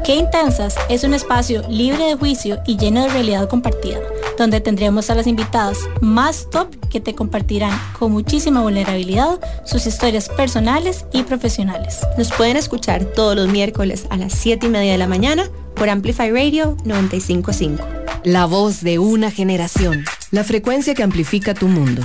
[0.09, 3.99] Qué Intensas es un espacio libre de juicio y lleno de realidad compartida,
[4.39, 10.27] donde tendremos a las invitadas más top que te compartirán con muchísima vulnerabilidad sus historias
[10.27, 11.99] personales y profesionales.
[12.17, 15.89] Nos pueden escuchar todos los miércoles a las 7 y media de la mañana por
[15.89, 17.85] Amplify Radio 955.
[18.23, 20.05] La voz de una generación.
[20.31, 22.01] La frecuencia que amplifica tu mundo.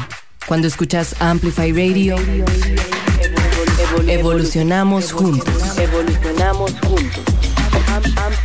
[0.47, 2.17] Cuando escuchas Amplify Radio,
[4.07, 5.79] evolucionamos juntos.
[5.79, 7.35] Evolucionamos juntos.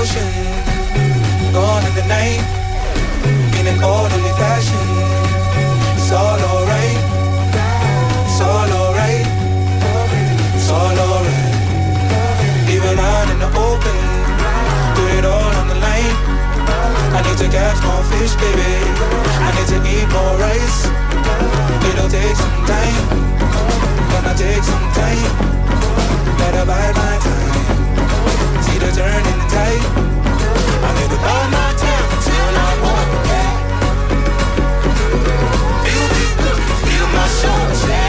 [0.00, 0.32] ocean.
[1.52, 2.40] Gone in the night,
[3.58, 4.84] in an orderly fashion.
[5.96, 7.00] It's all alright,
[8.24, 9.26] it's all alright,
[10.56, 11.54] it's all alright.
[12.74, 13.98] Even out in the open,
[14.96, 16.16] put it all on the line.
[17.16, 18.72] I need to catch more fish, baby.
[19.46, 20.80] I need to eat more rice.
[21.88, 23.04] It'll take some time,
[24.12, 25.32] gonna take some time.
[26.38, 27.79] Better bide my time.
[28.80, 29.84] Turn in the tide.
[30.82, 32.68] I need to buy my time until I.
[35.84, 36.08] Feel
[36.84, 37.99] feel my soul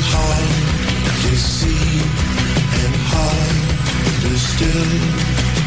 [0.00, 0.50] hard
[1.22, 2.02] to see
[2.82, 3.58] and hard
[4.38, 4.90] still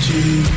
[0.07, 0.51] to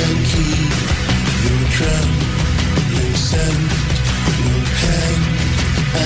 [0.00, 0.72] and keep
[1.44, 3.70] your trembling scent,
[4.38, 5.27] your hand.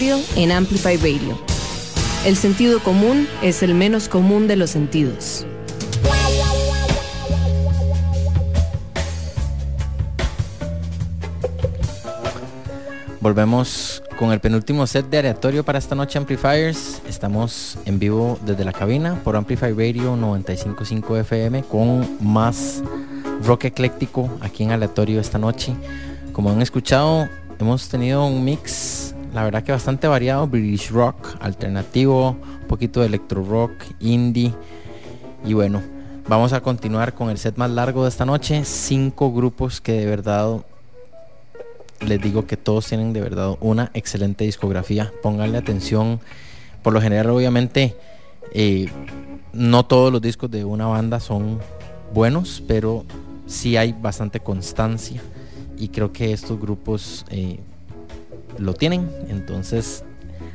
[0.00, 1.36] En Amplify Radio.
[2.24, 5.44] El sentido común es el menos común de los sentidos.
[13.20, 17.02] Volvemos con el penúltimo set de aleatorio para esta noche Amplifiers.
[17.08, 22.84] Estamos en vivo desde la cabina por Amplify Radio 955 FM con más
[23.42, 25.74] rock ecléctico aquí en aleatorio esta noche.
[26.32, 28.87] Como han escuchado, hemos tenido un mix,
[29.38, 33.70] la verdad que bastante variado, British rock, alternativo, un poquito de electro rock,
[34.00, 34.52] indie
[35.44, 35.80] y bueno,
[36.26, 40.06] vamos a continuar con el set más largo de esta noche, cinco grupos que de
[40.06, 40.56] verdad
[42.00, 45.12] les digo que todos tienen de verdad una excelente discografía.
[45.22, 46.18] Pónganle atención.
[46.82, 47.96] Por lo general, obviamente,
[48.52, 48.88] eh,
[49.52, 51.60] no todos los discos de una banda son
[52.12, 53.04] buenos, pero
[53.46, 55.22] sí hay bastante constancia.
[55.78, 57.60] Y creo que estos grupos eh,
[58.58, 59.10] lo tienen.
[59.28, 60.04] Entonces,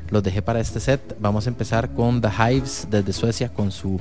[0.09, 1.15] los dejé para este set.
[1.19, 3.99] Vamos a empezar con The Hives desde Suecia con su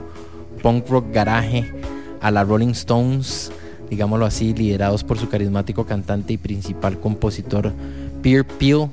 [0.62, 1.72] punk rock garaje
[2.20, 3.50] a la Rolling Stones
[3.92, 7.74] digámoslo así, liderados por su carismático cantante y principal compositor
[8.22, 8.88] Pierre Peel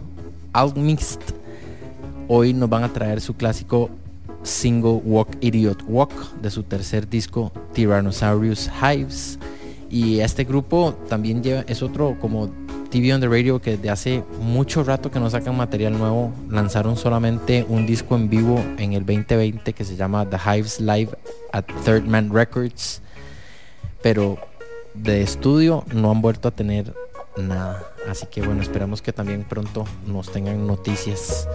[0.52, 1.22] Almist.
[2.28, 3.90] Hoy nos van a traer su clásico
[4.44, 6.12] single Walk Idiot Walk
[6.42, 9.40] de su tercer disco Tyrannosaurus Hives.
[9.90, 12.50] Y este grupo también lleva, es otro como
[12.90, 16.32] TV on the Radio que desde hace mucho rato que no sacan material nuevo.
[16.50, 21.10] Lanzaron solamente un disco en vivo en el 2020 que se llama The Hives Live
[21.52, 23.02] at Third Man Records.
[24.02, 24.38] Pero
[24.94, 26.94] de estudio no han vuelto a tener
[27.38, 27.84] nada.
[28.10, 31.48] Así que bueno, esperamos que también pronto nos tengan noticias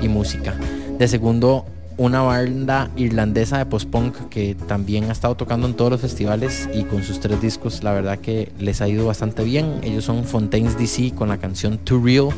[0.00, 0.54] y música.
[0.98, 1.66] De segundo,
[2.00, 6.84] una banda irlandesa de post-punk que también ha estado tocando en todos los festivales y
[6.84, 9.80] con sus tres discos la verdad que les ha ido bastante bien.
[9.82, 12.28] Ellos son Fontaines DC con la canción Too Real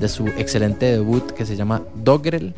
[0.00, 2.52] de su excelente debut que se llama Dogrel.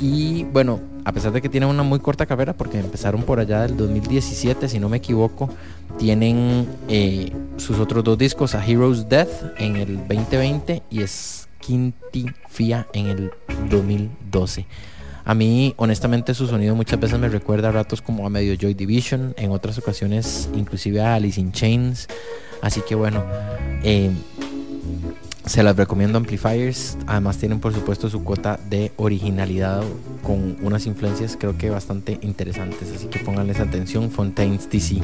[0.00, 3.60] Y bueno, a pesar de que tienen una muy corta carrera, porque empezaron por allá
[3.60, 5.50] del 2017, si no me equivoco,
[5.98, 12.86] tienen eh, sus otros dos discos, A Hero's Death en el 2020 y Skinty Fia
[12.94, 13.30] en el
[13.68, 14.66] 2012.
[15.24, 18.74] A mí, honestamente, su sonido muchas veces me recuerda a ratos como a medio Joy
[18.74, 22.08] Division, en otras ocasiones inclusive a Alice in Chains.
[22.60, 23.24] Así que bueno,
[23.82, 24.10] eh,
[25.46, 26.96] se las recomiendo Amplifiers.
[27.06, 29.82] Además tienen por supuesto su cuota de originalidad
[30.22, 32.90] con unas influencias creo que bastante interesantes.
[32.94, 35.00] Así que pónganles atención, Fontaines DC.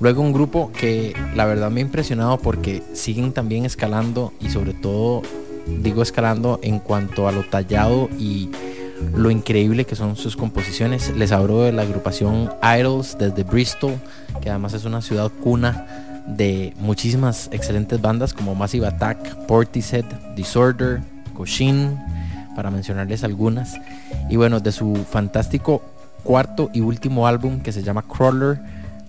[0.00, 4.74] Luego un grupo que la verdad me ha impresionado porque siguen también escalando y sobre
[4.74, 5.22] todo
[5.66, 8.50] digo escalando en cuanto a lo tallado y
[9.14, 11.14] lo increíble que son sus composiciones.
[11.16, 13.94] Les hablo de la agrupación Idols desde Bristol,
[14.40, 15.86] que además es una ciudad cuna
[16.26, 20.04] de muchísimas excelentes bandas como Massive Attack, Portishead,
[20.34, 21.00] Disorder,
[21.34, 21.98] Cochin,
[22.56, 23.74] para mencionarles algunas.
[24.30, 25.82] Y bueno, de su fantástico
[26.22, 28.58] cuarto y último álbum que se llama Crawler,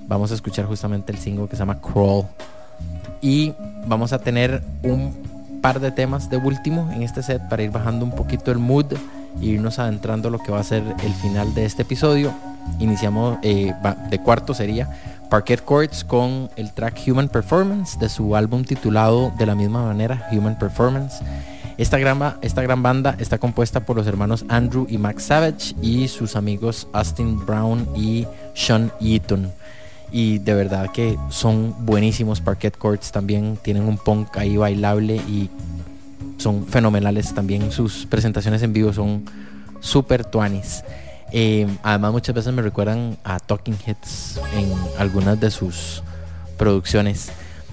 [0.08, 2.26] vamos a escuchar justamente el single que se llama Crawl.
[3.22, 3.54] Y
[3.88, 5.14] vamos a tener un
[5.62, 8.94] par de temas de último en este set para ir bajando un poquito el mood
[9.42, 12.34] e irnos adentrando lo que va a ser el final de este episodio.
[12.80, 13.74] Iniciamos eh,
[14.10, 14.90] de cuarto sería
[15.30, 20.28] Parquet Courts con el track Human Performance de su álbum titulado de la misma manera
[20.32, 21.22] Human Performance.
[21.78, 26.08] Esta gran, esta gran banda está compuesta por los hermanos Andrew y Max Savage y
[26.08, 29.52] sus amigos Austin Brown y Sean Eaton.
[30.12, 35.50] Y de verdad que son buenísimos Parquet Courts, también tienen un punk ahí bailable y
[36.38, 37.72] son fenomenales también.
[37.72, 39.26] Sus presentaciones en vivo son
[39.80, 40.84] súper tuanis.
[41.32, 46.04] Eh, además muchas veces me recuerdan a Talking Heads en algunas de sus
[46.58, 47.32] producciones.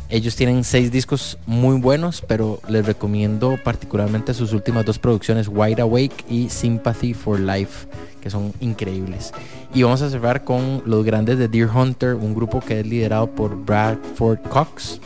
[0.08, 5.80] Ellos tienen seis discos muy buenos, pero les recomiendo particularmente sus últimas dos producciones, Wide
[5.80, 7.88] Awake y Sympathy for Life,
[8.20, 9.32] que son increíbles.
[9.72, 13.26] Y vamos a cerrar con los grandes de Deer Hunter, un grupo que es liderado
[13.30, 15.00] por Bradford Cox.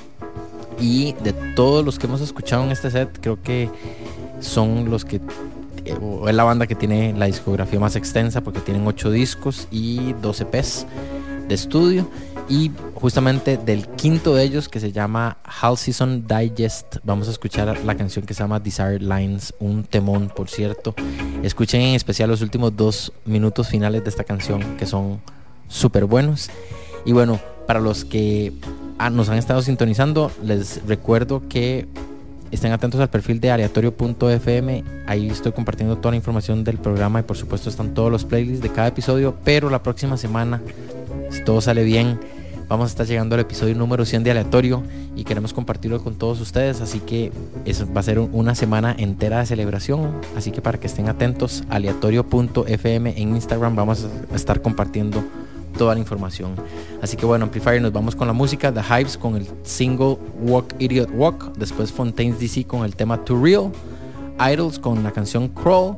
[0.79, 3.71] Y de todos los que hemos escuchado en este set, creo que
[4.41, 5.21] son los que
[6.01, 10.15] o es la banda que tiene la discografía más extensa porque tienen 8 discos y
[10.15, 10.87] 12 EPs
[11.49, 12.09] de estudio.
[12.49, 17.85] Y justamente del quinto de ellos que se llama Half Season Digest vamos a escuchar
[17.85, 20.95] la canción que se llama Desired Lines un temón por cierto.
[21.43, 25.21] Escuchen en especial los últimos dos minutos finales de esta canción que son
[25.67, 26.49] súper buenos
[27.05, 28.53] y bueno para los que
[28.99, 31.87] ah, nos han estado sintonizando, les recuerdo que
[32.51, 34.85] estén atentos al perfil de aleatorio.fm.
[35.07, 38.63] Ahí estoy compartiendo toda la información del programa y por supuesto están todos los playlists
[38.63, 39.37] de cada episodio.
[39.45, 40.61] Pero la próxima semana,
[41.31, 42.19] si todo sale bien,
[42.69, 44.83] vamos a estar llegando al episodio número 100 de aleatorio
[45.15, 46.81] y queremos compartirlo con todos ustedes.
[46.81, 47.33] Así que
[47.65, 50.13] eso va a ser una semana entera de celebración.
[50.37, 55.25] Así que para que estén atentos, aleatorio.fm en Instagram vamos a estar compartiendo
[55.77, 56.55] toda la información.
[57.03, 60.75] Así que bueno, Amplifier, nos vamos con la música, The Hives con el single Walk
[60.79, 63.73] Idiot Walk, después Fontaines DC con el tema Too Real,
[64.39, 65.97] Idols con la canción Crawl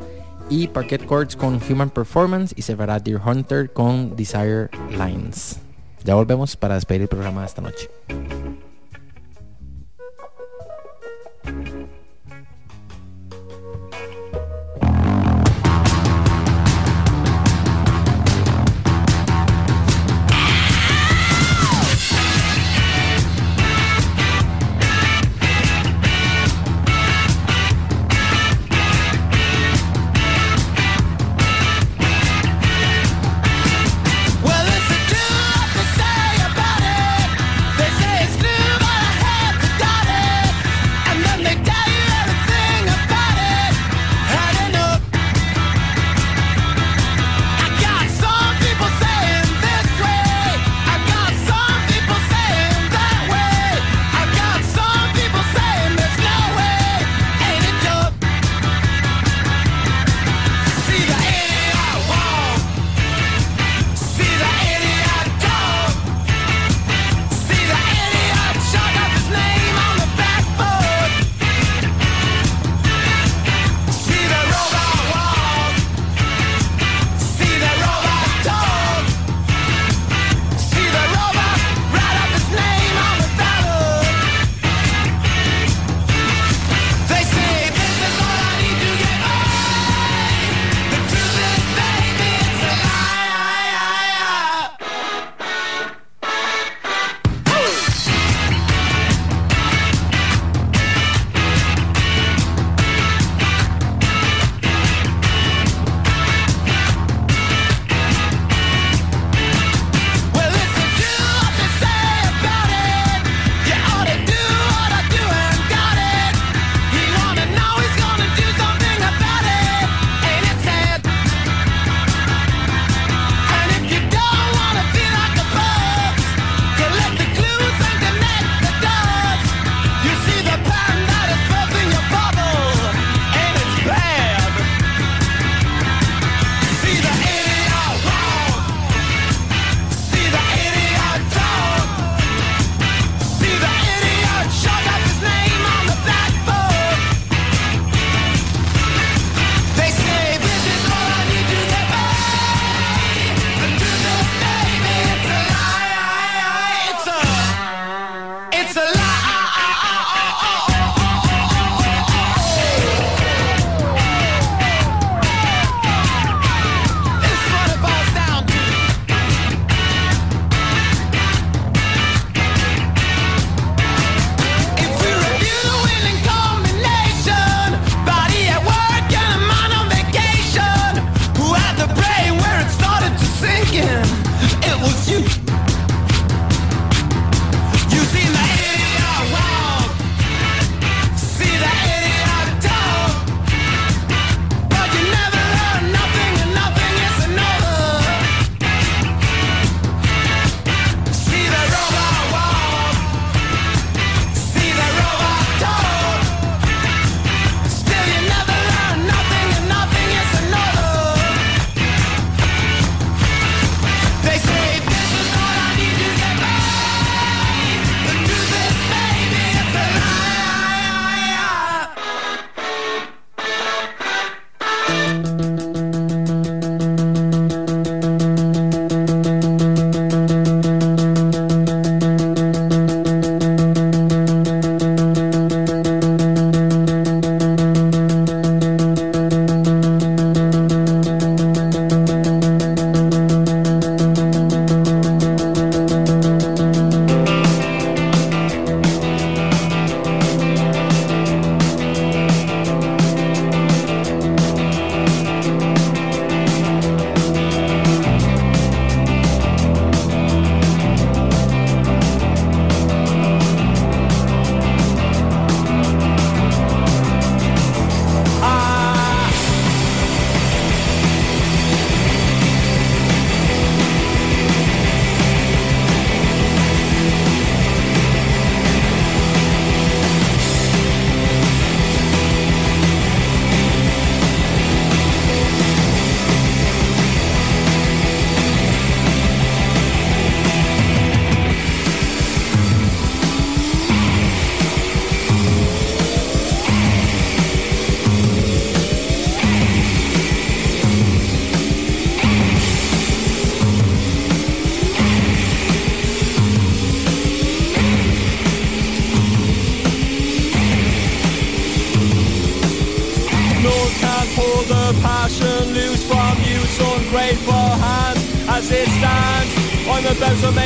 [0.50, 5.58] y Parquet Courts con Human Performance y se verá Deer Hunter con Desire Lines.
[6.04, 7.88] Ya volvemos para despedir el programa de esta noche.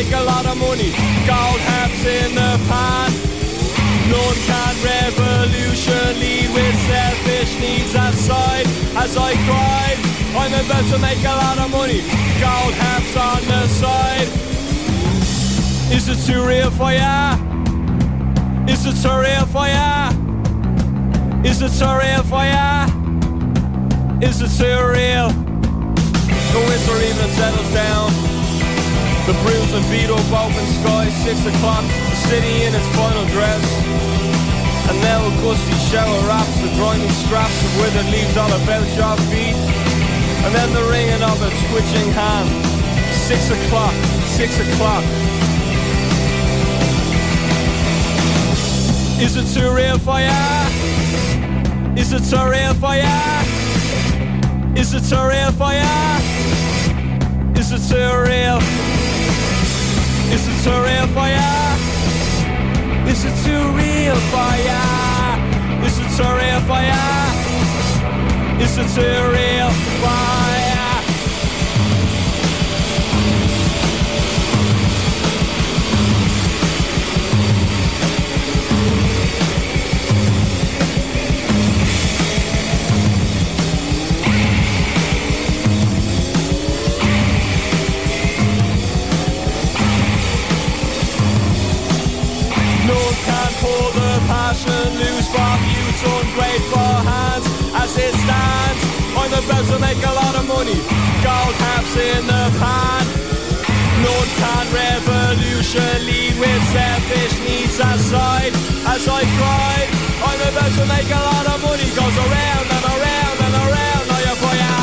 [0.05, 0.91] Make a lot of money,
[1.31, 3.11] gold hats in the pan.
[4.11, 6.19] None can revolution
[6.55, 8.67] with selfish needs aside
[8.97, 9.99] as I cried.
[10.35, 12.01] I'm about to make a lot of money,
[12.43, 14.29] gold hats on the side.
[15.95, 17.39] Is it too real for ya?
[18.67, 20.11] Is it too real for ya?
[21.45, 22.87] Is it too real for ya?
[24.21, 25.29] Is it too real?
[26.53, 28.32] The winter even settles down.
[29.23, 33.63] The bruised and beat up open sky, six o'clock, the city in its final dress.
[34.91, 39.15] And now a gusty shower wraps the grimy scraps of withered leaves all about your
[39.31, 39.55] feet.
[40.43, 42.51] And then the ringing of a twitching hand.
[43.15, 43.95] Six o'clock,
[44.27, 45.05] six o'clock.
[49.23, 50.67] Is it too real for ya?
[51.95, 53.43] Is it too real for ya?
[54.75, 56.19] Is it too real for ya?
[57.55, 58.82] Is it too real?
[60.35, 61.51] Is it too real for ya?
[63.07, 64.83] Is it too real for ya?
[65.87, 67.05] Is it too real for ya?
[68.65, 70.52] Is it too real for ya?
[93.63, 97.47] Pull the passion loose from youth's ungrateful hands
[97.79, 98.83] as it stands.
[99.15, 100.79] I'm about to make a lot of money,
[101.23, 103.05] gold caps in the pan.
[104.03, 108.53] No one can revolution lead with selfish needs aside
[108.95, 109.89] as I cried.
[110.27, 114.03] I'm about to make a lot of money, goes around and around and around.
[114.11, 114.75] Now you're for ya,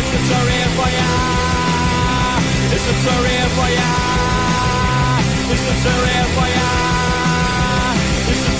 [0.00, 1.12] it's a surreal for ya,
[2.72, 4.16] it's a surreal for ya.
[5.48, 6.56] It's a surreal fire.
[6.56, 6.95] It's a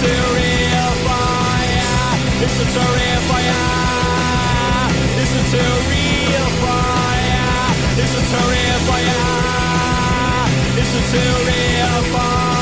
[0.00, 2.12] surreal fire.
[2.44, 3.64] It's a surreal fire.
[5.20, 7.70] It's a surreal fire.
[8.02, 9.24] It's a surreal fire.
[10.80, 12.55] It's a surreal fire.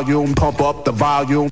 [0.00, 1.50] Volume, pump up the volume.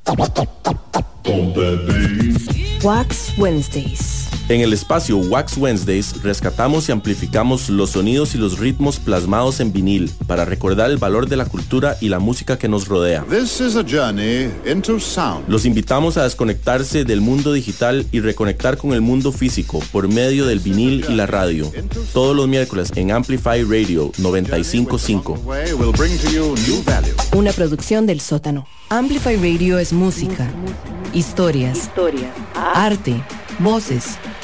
[2.82, 4.17] Wax Wednesdays.
[4.48, 9.74] En el espacio Wax Wednesdays rescatamos y amplificamos los sonidos y los ritmos plasmados en
[9.74, 13.26] vinil para recordar el valor de la cultura y la música que nos rodea.
[13.28, 15.46] This is a journey into sound.
[15.50, 20.46] Los invitamos a desconectarse del mundo digital y reconectar con el mundo físico por medio
[20.46, 21.70] del vinil y la radio.
[22.14, 25.40] Todos los miércoles en Amplify Radio 955.
[25.78, 27.14] will bring to you new value.
[27.36, 28.66] Una producción del sótano.
[28.88, 30.50] Amplify Radio es música,
[31.12, 31.90] historias,
[32.54, 33.22] arte,
[33.58, 34.16] voces,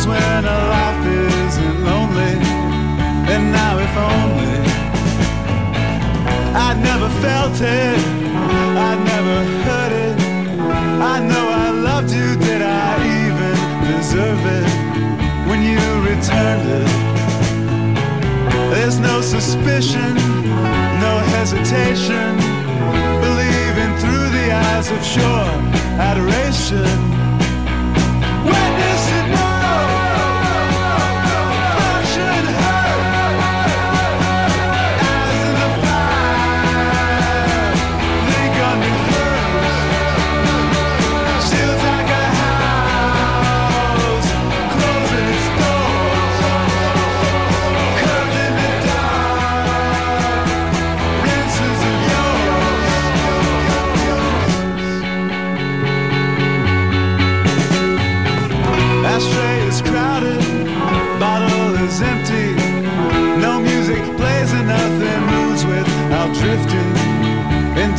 [0.00, 2.36] Trials when a life isn't lonely.
[3.32, 4.60] And now if only
[6.54, 7.98] I never felt it,
[8.76, 10.16] I never heard it.
[11.00, 13.56] I know I loved you, did I even
[13.92, 14.68] deserve it
[15.48, 16.88] when you returned it?
[18.70, 20.14] There's no suspicion,
[21.00, 22.36] no hesitation,
[23.20, 25.50] believing through the eyes of sure
[25.98, 27.19] adoration.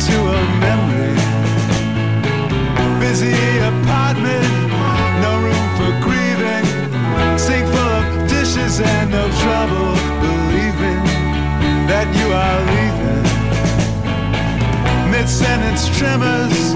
[0.02, 1.14] Into a memory
[2.98, 4.48] busy apartment,
[5.22, 6.64] no room for grieving.
[7.38, 11.02] Sink full of dishes and no trouble believing
[11.90, 13.24] that you are leaving.
[15.12, 16.74] Mid sentence tremors,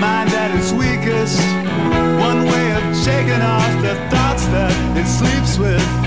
[0.00, 1.40] mind at its weakest.
[2.20, 5.99] One way of shaking off the thoughts that it sleeps with.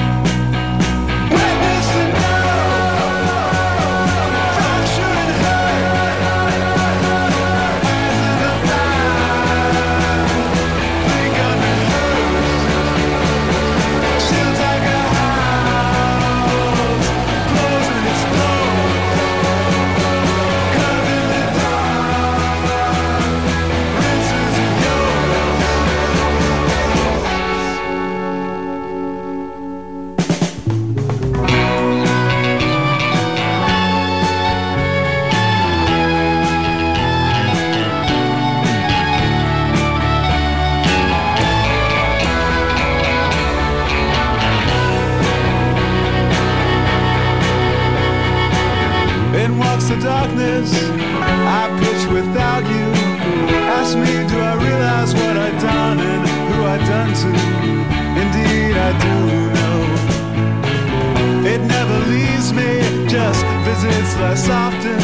[64.24, 65.02] Less often.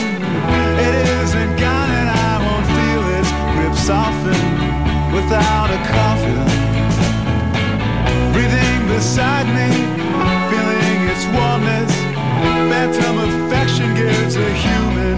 [0.88, 4.42] It isn't gone and I won't feel its grip soften
[5.16, 6.48] without a coffin.
[8.34, 9.70] Breathing beside me,
[10.50, 11.92] feeling its warmness.
[12.72, 15.18] Phantom affection gives a human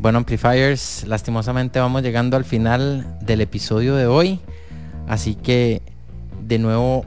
[0.00, 4.40] Bueno, Amplifiers, lastimosamente vamos llegando al final del episodio de hoy.
[5.06, 5.82] Así que,
[6.40, 7.04] de nuevo,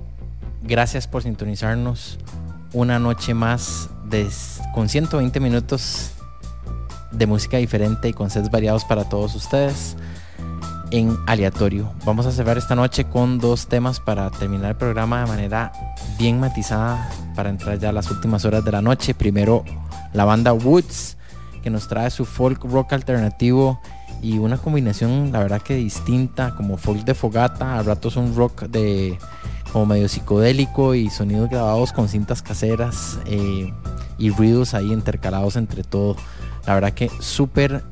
[0.61, 2.19] gracias por sintonizarnos
[2.71, 4.29] una noche más de,
[4.75, 6.11] con 120 minutos
[7.11, 9.95] de música diferente y con sets variados para todos ustedes
[10.91, 11.91] en aleatorio.
[12.05, 15.71] Vamos a cerrar esta noche con dos temas para terminar el programa de manera
[16.19, 19.15] bien matizada para entrar ya a las últimas horas de la noche.
[19.15, 19.65] Primero,
[20.13, 21.17] la banda Woods
[21.63, 23.79] que nos trae su folk rock alternativo
[24.21, 28.63] y una combinación la verdad que distinta como folk de fogata, a ratos un rock
[28.63, 29.17] de
[29.71, 33.73] como medio psicodélico y sonidos grabados con cintas caseras eh,
[34.19, 36.15] y ruidos ahí intercalados entre todo.
[36.67, 37.83] La verdad que súper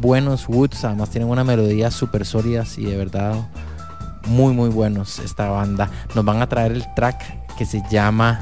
[0.00, 3.34] buenos Woods, además tienen una melodía súper sólidas y de verdad
[4.26, 5.88] muy muy buenos esta banda.
[6.14, 8.40] Nos van a traer el track que se llama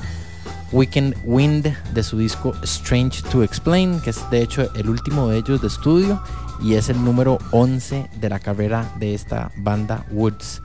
[0.72, 5.38] Weekend Wind de su disco Strange to Explain, que es de hecho el último de
[5.38, 6.22] ellos de estudio
[6.62, 10.62] y es el número 11 de la carrera de esta banda Woods.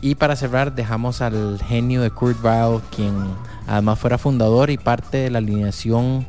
[0.00, 3.14] Y para cerrar dejamos al genio de Kurt Weill, quien
[3.66, 6.26] además fuera fundador y parte de la alineación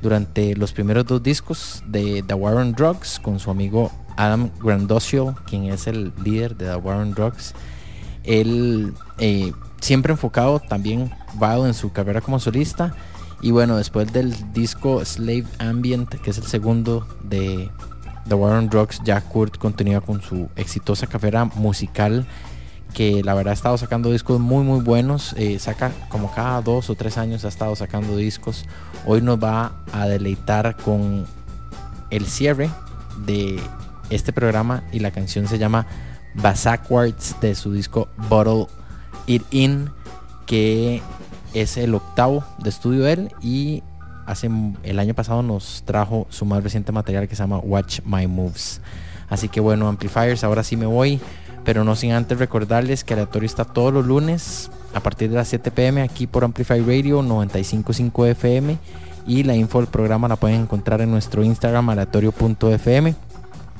[0.00, 5.34] durante los primeros dos discos de The War on Drugs con su amigo Adam Grandociel,
[5.46, 7.54] quien es el líder de The War on Drugs.
[8.24, 9.52] Él eh,
[9.82, 12.94] siempre enfocado también Weill en su carrera como solista.
[13.42, 17.68] Y bueno, después del disco Slave Ambient, que es el segundo de
[18.28, 22.24] The War on Drugs, ya Kurt continúa con su exitosa carrera musical
[22.94, 25.34] que la verdad ha estado sacando discos muy muy buenos.
[25.36, 28.64] Eh, saca como cada dos o tres años ha estado sacando discos.
[29.06, 31.26] Hoy nos va a deleitar con
[32.10, 32.70] el cierre
[33.26, 33.60] de
[34.10, 35.86] este programa y la canción se llama
[36.34, 38.66] Basackwards de su disco Bottle
[39.26, 39.90] It In,
[40.46, 41.02] que
[41.54, 43.82] es el octavo de estudio de él y
[44.26, 44.50] hace
[44.82, 48.80] el año pasado nos trajo su más reciente material que se llama Watch My Moves.
[49.28, 51.20] Así que bueno, Amplifiers, ahora sí me voy,
[51.64, 55.48] pero no sin antes recordarles que Aleatorio está todos los lunes a partir de las
[55.48, 58.78] 7 pm aquí por Amplify Radio 955 FM
[59.26, 63.14] y la info del programa la pueden encontrar en nuestro Instagram aleatorio.fm.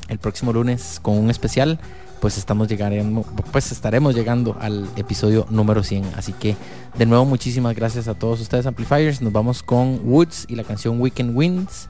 [0.09, 1.79] El próximo lunes con un especial
[2.23, 6.13] pues estamos llegando, pues estaremos llegando al episodio número 100.
[6.17, 6.55] Así que
[6.97, 9.21] de nuevo muchísimas gracias a todos ustedes Amplifiers.
[9.21, 11.89] Nos vamos con Woods y la canción Weekend Winds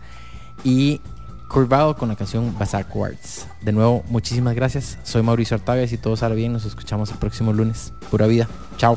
[0.65, 1.03] y
[1.49, 3.47] Curvado con la canción Basackwards.
[3.61, 4.99] De nuevo muchísimas gracias.
[5.03, 6.55] Soy Mauricio Artavias y todo sale bien.
[6.55, 7.93] Nos escuchamos el próximo lunes.
[8.11, 8.49] Pura vida.
[8.79, 8.97] Chao.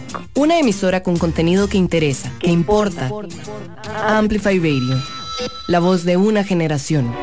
[0.41, 3.11] Una emisora con contenido que interesa, que importa.
[4.07, 4.99] Amplify Radio.
[5.67, 7.13] La voz de una generación.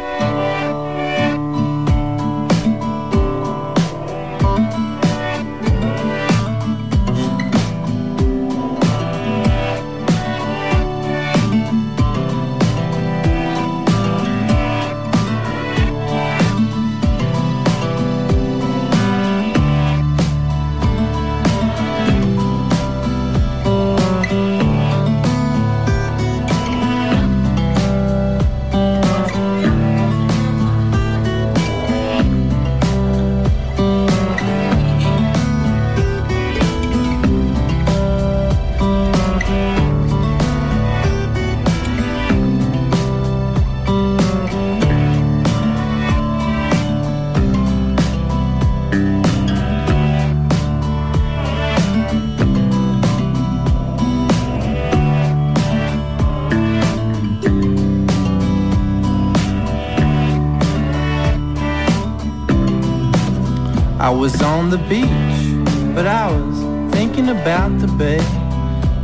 [64.79, 68.19] The beach, but I was thinking about the bay.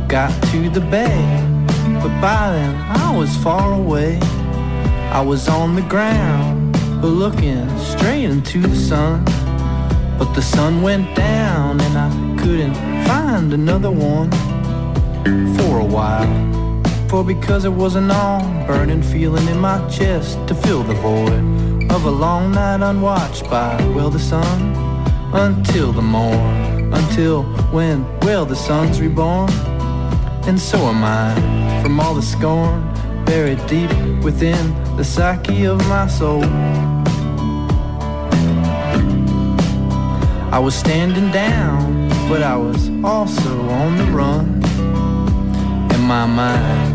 [0.07, 1.17] Got to the bay,
[2.01, 4.19] but by then I was far away.
[5.11, 9.23] I was on the ground, but looking straight into the sun.
[10.17, 12.09] But the sun went down and I
[12.41, 12.75] couldn't
[13.05, 14.31] find another one
[15.57, 16.33] for a while.
[17.09, 21.91] For because it was an all burning feeling in my chest to fill the void
[21.91, 24.84] of a long night unwatched by, well, the sun
[25.35, 26.93] until the morn.
[26.93, 29.51] Until when, well, the sun's reborn.
[30.47, 32.81] And so am I from all the scorn
[33.25, 33.91] buried deep
[34.23, 36.43] within the psyche of my soul.
[40.51, 44.63] I was standing down, but I was also on the run.
[45.93, 46.94] In my mind.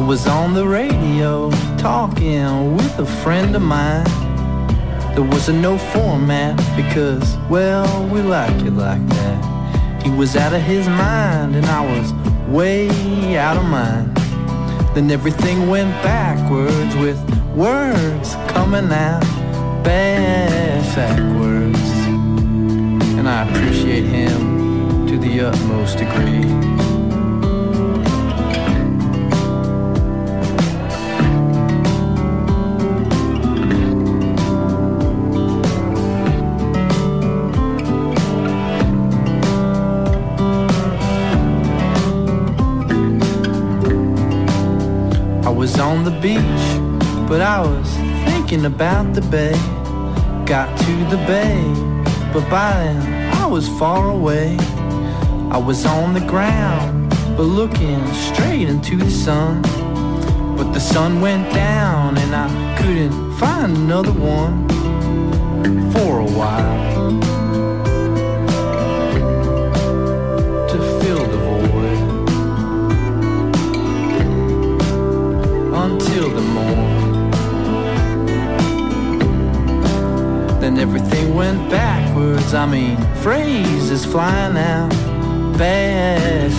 [0.00, 4.04] Was on the radio talking with a friend of mine.
[5.14, 10.02] There was a no format because, well, we like it like that.
[10.02, 12.12] He was out of his mind and I was
[12.48, 12.88] way
[13.36, 14.12] out of mine.
[14.94, 17.18] Then everything went backwards with
[17.54, 19.22] words coming out
[19.82, 21.78] backwards.
[23.18, 26.79] And I appreciate him to the utmost degree.
[45.60, 46.64] Was on the beach,
[47.28, 47.86] but I was
[48.24, 49.52] thinking about the bay.
[50.46, 51.60] Got to the bay,
[52.32, 54.56] but by then I was far away.
[55.50, 59.60] I was on the ground, but looking straight into the sun.
[60.56, 64.66] But the sun went down and I couldn't find another one
[65.92, 66.89] for a while.
[81.40, 82.52] Went backwards.
[82.52, 84.90] I mean, phrases flying out
[85.56, 86.50] backwards.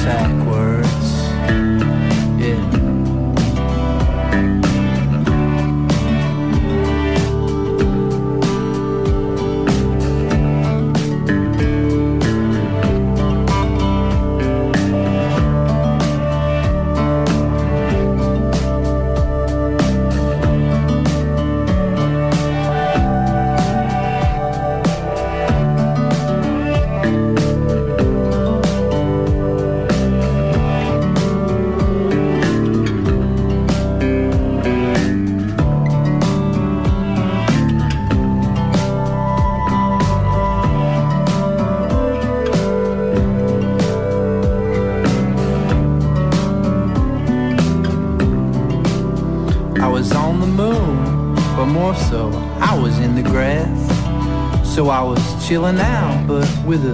[55.51, 56.93] Chilling out, but with a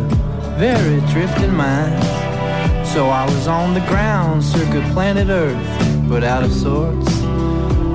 [0.57, 2.03] very drifting mind.
[2.87, 7.05] So I was on the ground, circa planet Earth, but out of sorts.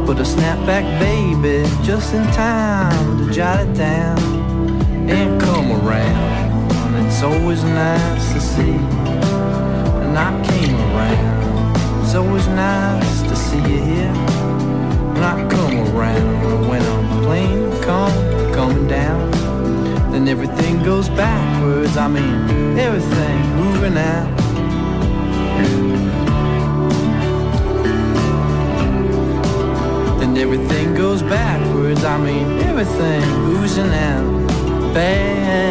[0.07, 4.21] But a snapback baby, just in time to jot it down
[5.11, 6.71] and come around.
[6.95, 8.79] And it's always nice to see.
[10.05, 12.05] And I came around.
[12.05, 14.15] It's always nice to see you here.
[15.17, 16.69] And I come around.
[16.69, 19.22] When I'm plane come, coming down,
[20.23, 21.97] then everything goes backwards.
[21.97, 24.39] I mean, everything moving out.
[30.21, 32.05] Then everything goes backwards.
[32.05, 34.95] I mean, everything oozing out.
[34.95, 35.63] Backwards.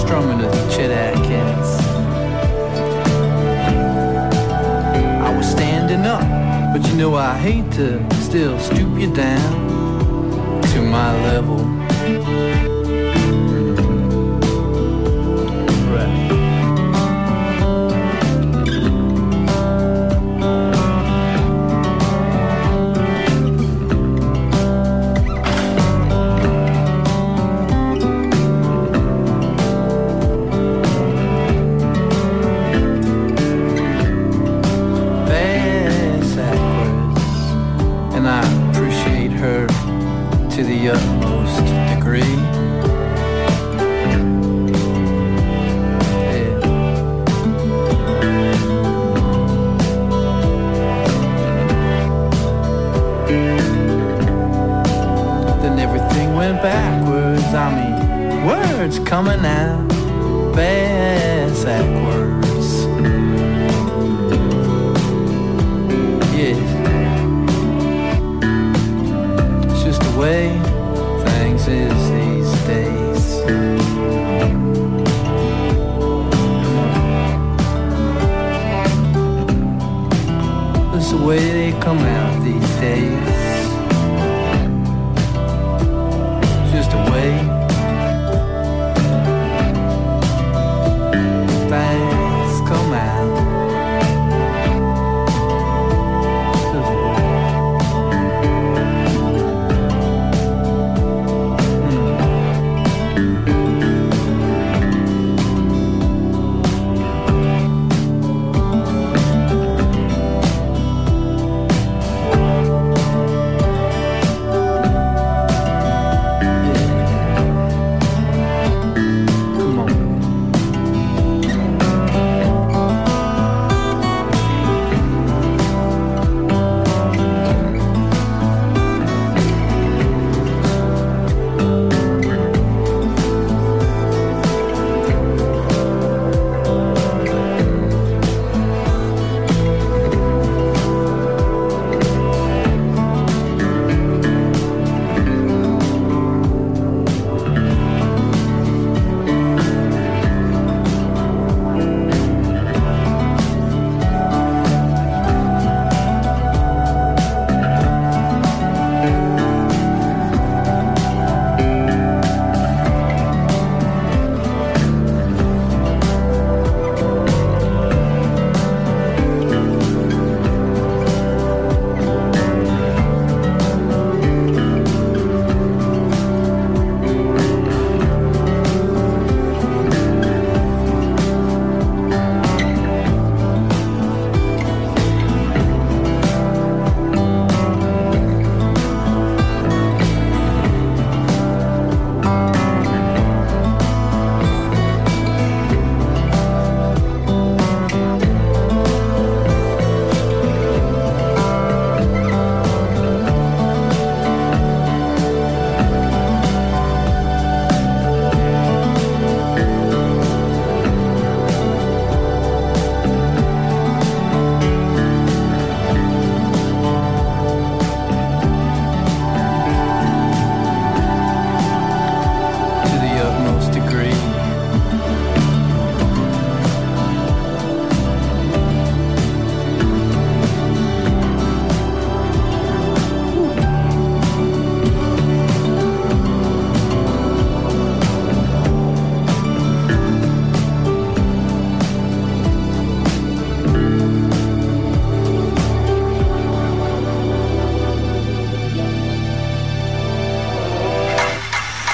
[0.00, 1.68] Strumming to Chet Atkins.
[5.26, 6.26] I was standing up,
[6.72, 9.63] but you know I hate to still stoop you down
[10.90, 12.73] my level.